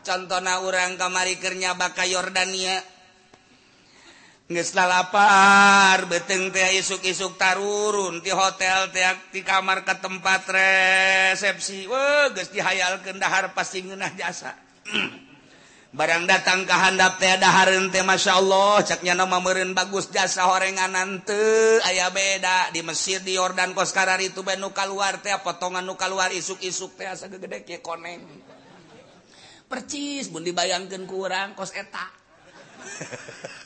[0.06, 2.99] contohnya orang kamari kernya baka Yordania.
[4.50, 11.86] lapar beteng teh isuk-isuk tarurun di hotel teak di kamar ke tempat resepsi.
[11.86, 14.58] We geus dihayal kendahar pasti ngeunah jasa.
[15.94, 21.22] Barang datang ke handap teh dahareun teh Masya Allah caknya nama meureun bagus jasa horenganan
[21.22, 25.86] teu aya beda di Mesir di Yordan kos karar itu bae nu kaluar teh potongan
[25.86, 28.26] nu kaluar isuk-isuk teh asa gegede koneng.
[29.70, 32.06] Percis mun dibayangkeun ku urang kos eta.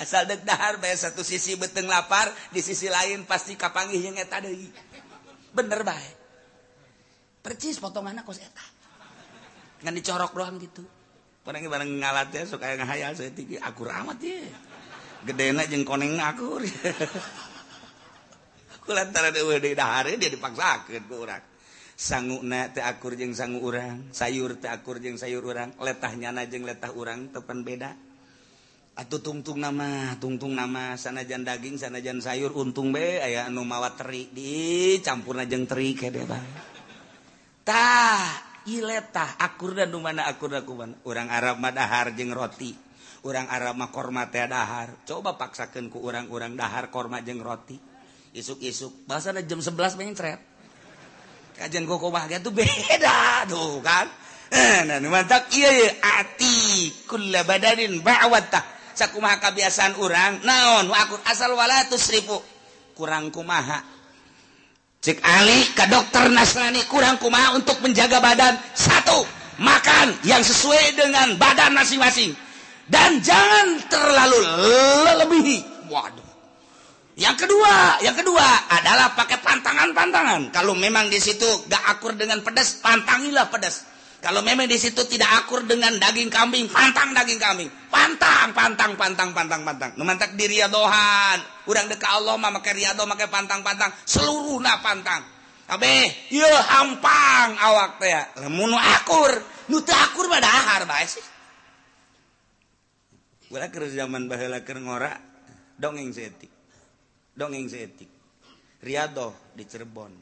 [0.00, 4.70] asal degdahar bay satu sisi beteng lapar di sisi lain pasti kapanggih yang eta deui
[5.52, 6.10] bener bae
[7.44, 8.64] percis potongan kos eta
[9.84, 10.86] ngan dicorok doang gitu
[11.42, 13.58] Panengi bareng ngalat ya, suka yang ngahayal saya tinggi.
[13.58, 14.38] Akur amat ya.
[15.26, 16.62] Gedena jeng koneng akur.
[18.86, 21.42] Kulantara dewa di dahari dia dipaksakan ke orang.
[21.98, 24.14] Sanguna teh akur jeng sangu orang.
[24.14, 25.74] Sayur teh akur jeng sayur orang.
[25.82, 27.34] Letahnya na jeng letah orang.
[27.34, 27.90] Tepan beda.
[28.92, 34.28] Atuh tungtung nama tungtung nama sanajan daging sanajan sayur untung be aya anu mawa teri
[34.28, 36.44] di campur najeng teri ke deh bang.
[37.64, 38.20] Tah
[38.68, 40.92] iletah akur dan mana akur aku mana.
[41.08, 42.76] Orang Arab mah dahar jeng roti.
[43.24, 44.92] Orang Arab mah korma teh dahar.
[45.08, 47.80] Coba paksakan ku orang-orang dahar korma jeng roti.
[48.36, 50.40] Isuk-isuk bahasa jam 11 pengen ceret.
[51.56, 54.04] Kajian koko bahagia tuh beda tuh kan.
[54.52, 55.90] Eh, nah, mantap iya iya
[56.20, 60.88] ati kulla badanin ba'watah sakumaha kebiasaan orang naon?
[60.88, 62.38] Aku asal walatusribu
[62.96, 63.82] kurang kumaha.
[65.02, 68.54] Cek Ali ke dokter Nasrani kurang kumaha untuk menjaga badan.
[68.72, 69.26] Satu
[69.58, 72.30] makan yang sesuai dengan badan masing-masing.
[72.86, 74.40] Dan jangan terlalu
[75.26, 76.30] lebih waduh.
[77.12, 80.54] Yang kedua yang kedua adalah pakai pantangan-pantangan.
[80.54, 83.91] Kalau memang di situ gak akur dengan pedas pantangilah pedas
[84.22, 87.66] kalau memang di situ tidak akur dengan daging kambing, pantang daging kambing.
[87.90, 89.90] Pantang, pantang, pantang, pantang, pantang.
[89.98, 91.42] Numantak di riadohan.
[91.66, 93.90] Urang deka Allah mah make riado make pantang-pantang.
[94.06, 95.26] Seluruh na pantang.
[95.66, 98.14] Abe, iya hampang awak teh.
[98.46, 99.42] Lamun akur,
[99.74, 101.24] nu akur mah dahar bae sih.
[103.50, 105.18] Ulah keur zaman baheula keur ngora
[105.74, 106.50] dongeng seetik.
[107.34, 108.06] Dongeng seetik.
[108.86, 110.14] Riado di Cirebon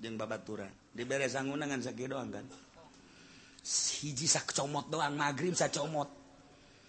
[0.00, 0.72] jeung babaturan.
[0.96, 2.67] Di beresangun dengan sakit doang kan
[3.68, 6.08] hiji sak comot doang magrib sa comot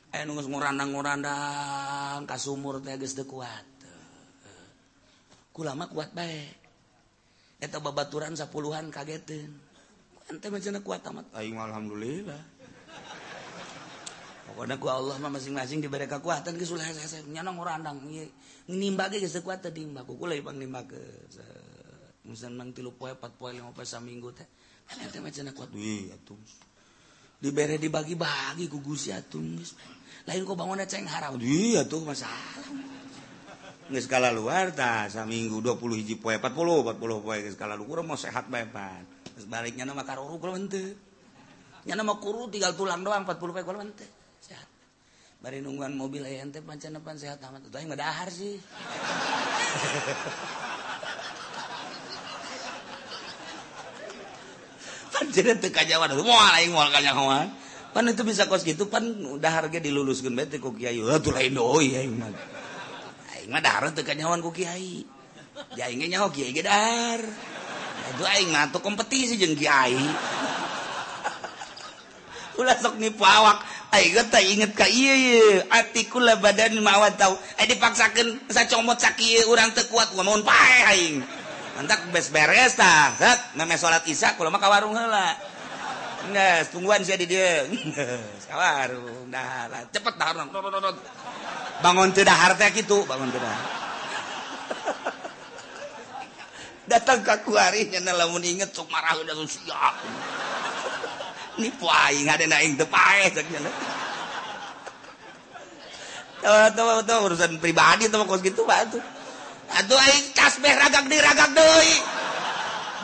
[0.09, 3.67] eh nunggu ngurandang ngurandang kasumur teh geus teu kuat.
[5.53, 6.49] Kulama kuat bae.
[7.59, 9.51] Eta babaturan sapuluhan kagetin
[10.29, 11.25] ente macamna kuat amat.
[11.35, 12.41] Aing alhamdulillah.
[14.49, 18.01] Pokoknya ku Allah mah masing-masing diberi kekuatan geus ulah hese nyana ngurandang
[18.65, 20.97] nimba ge geus teu kuat teh nimba ku kula ipang nimba ke
[22.25, 24.47] musan mang 3 poe 4 poe 5 poe saminggu teh.
[24.89, 25.69] Ente macamna kuat.
[25.69, 26.39] Wih atuh.
[27.39, 29.55] diberre dibagi-bagi gugus yatung
[30.27, 31.41] lain kok bangun ceng haram.
[31.41, 32.59] Iya tuh masalah
[33.89, 38.13] nggak skala luar ta saminggu 20 hiji poe 40 40 poe nggak skala luar mau
[38.13, 39.01] sehat beban
[39.33, 40.93] terus baliknya nama karuru kalau ente.
[41.87, 44.05] Nyana nama kuru tinggal tulang doang 40 poe kalau ente.
[44.43, 44.67] Sehat.
[45.41, 48.61] Bari nungguan mobil aya ente pancan depan sehat amat tuh yang nggak dahar sih.
[57.89, 61.01] pan itu bisa kos gitu pan udah harga diluluskan bete ku kiai.
[61.01, 62.29] Tuh lain doi aing mah.
[63.33, 65.05] Aing mah dahar teu kanyawan ku kiai.
[65.73, 67.21] Ya aing nyaho kiai ge dahar.
[68.13, 69.97] Itu aing mah tuh kompetisi jeung kiai.
[72.61, 73.65] Ulah sok nipu awak.
[73.89, 75.65] Aing ge teh inget ka ieu ieu.
[75.73, 77.33] Atikul badan mawat tau.
[77.57, 80.13] Eh dipaksakeun sacomot sakieu urang teu kuat.
[80.13, 81.25] Ngomong pae aing.
[81.79, 83.15] Mantak bes beres tah.
[83.15, 85.31] Set, meme salat Isya kula mah ka warung heula.
[86.27, 87.71] Nges, tungguan sia di dieu.
[88.51, 89.87] Ka warung dahar.
[89.87, 90.43] Cepet dahar.
[91.79, 93.63] Bangun teu dahar teh kitu, bangun teu dahar.
[96.91, 99.95] Datang ka ku kuari nya lamun inget sok marah udah siap.
[101.63, 103.71] Nipu aing ada aing teu paeh cek nya.
[106.75, 109.18] Tawa-tawa urusan pribadi tawa kos gitu Pak tuh.
[109.69, 111.93] Aduh aing tasbih ragak di ragak deui.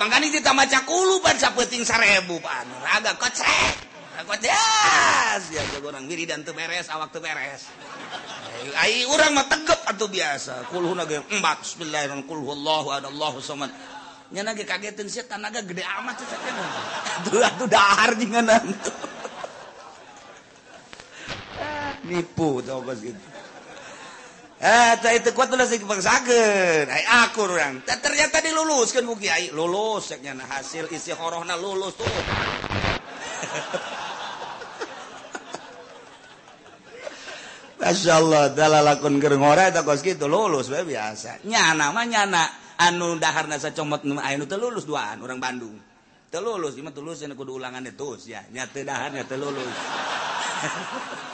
[0.02, 2.66] Mangkani kita maca kulu pan sapeuting 1000 pan.
[2.82, 3.86] Ragak kocrek.
[4.26, 5.44] Kodas.
[5.52, 7.70] Ya geus urang wiri dan teu beres, awak teu beres.
[8.80, 10.66] Ai urang mah tegep atuh biasa.
[10.72, 12.26] Kulhu naga embat bismillahirrahmanirrahim.
[12.26, 13.70] Kulhu Allahu ad Allahu samad.
[14.34, 16.66] Nya naga kagetin sia tanaga gede amat sia sakena.
[17.22, 18.34] Atuh atuh dahar jeung
[22.06, 23.35] Nipu tau geus gitu.
[24.66, 24.98] Eh,
[28.02, 32.10] ternyata diluluskan Kiai lulusnya hasil isi horohna lulus tuh.
[37.86, 41.46] Masya Allah dalam lakon gerngora tak kos gitu lulus bae biasa.
[41.46, 42.50] Nyana mah nyana
[42.82, 45.78] anu daharna sacomot nu anu teu lulus duaan orang Bandung.
[46.34, 48.18] Teu lulus cuma teu kudu ulangan itu.
[48.26, 49.70] ya nyata teu dahar teu lulus.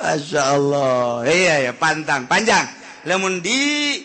[0.00, 2.64] Masya Allah iya ya pantang panjang.
[3.04, 3.98] Lemun di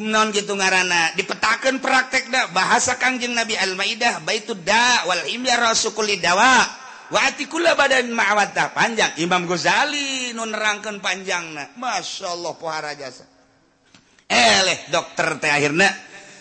[0.00, 5.22] non gitu ngaranana dipetakan praktekdah bahasa Kangjeng Nabi Al-maidah baitud dawal
[5.62, 6.66] Rasuldawa
[7.14, 9.14] watikula badan mawata panjang.
[9.22, 13.22] Imam Ghazali nunerangkan panjang nah Masya Allah pohara jasa.
[14.26, 15.94] Eleh dokter teh akhirnya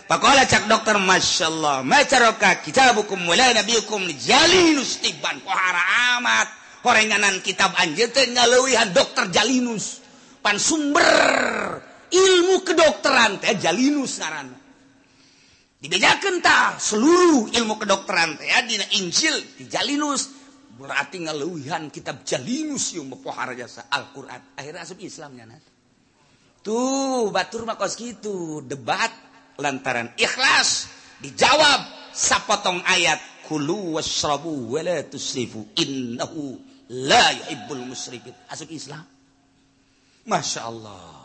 [0.09, 5.37] pakola cak dokter Masya Allah macaroka kitabukum mulai nabiukum Jalinus tiban.
[5.45, 6.62] Pohara amat.
[6.83, 10.03] korenganan kitab Anjten ngalewihan dokter Jalinus.
[10.43, 11.79] Pan sumber
[12.11, 14.51] ilmu kedokteran teh Jalinus ngaran.
[15.79, 20.43] Dibedakentah seluruh ilmu kedokteran teh dina Injil di Jalinus.
[20.75, 24.59] Berarti ngalewihan kitab Jalinus yang mepohar jasa Al-Quran.
[24.59, 25.61] Akhirnya asup Islamnya nah.
[26.63, 29.11] tuh batur makos gitu debat
[29.59, 30.89] lantaran ikhlas
[31.21, 31.83] dijawab
[32.15, 39.04] sapotong ayat kulu wasrabu wala tusrifu innahu la yuhibbul musrifin asup Islam
[40.28, 41.18] Masya Allah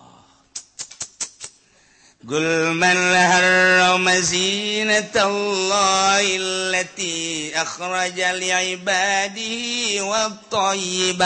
[2.23, 9.59] قل من حرم زينة الله التي أخرج لعباده
[10.07, 11.23] والطيبات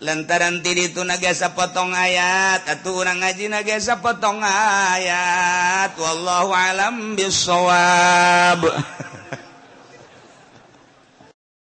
[0.00, 8.64] lantaran tiri itu nagasa potong ayat atau orang ngaji nagasa potong ayat wallahu alam bisawab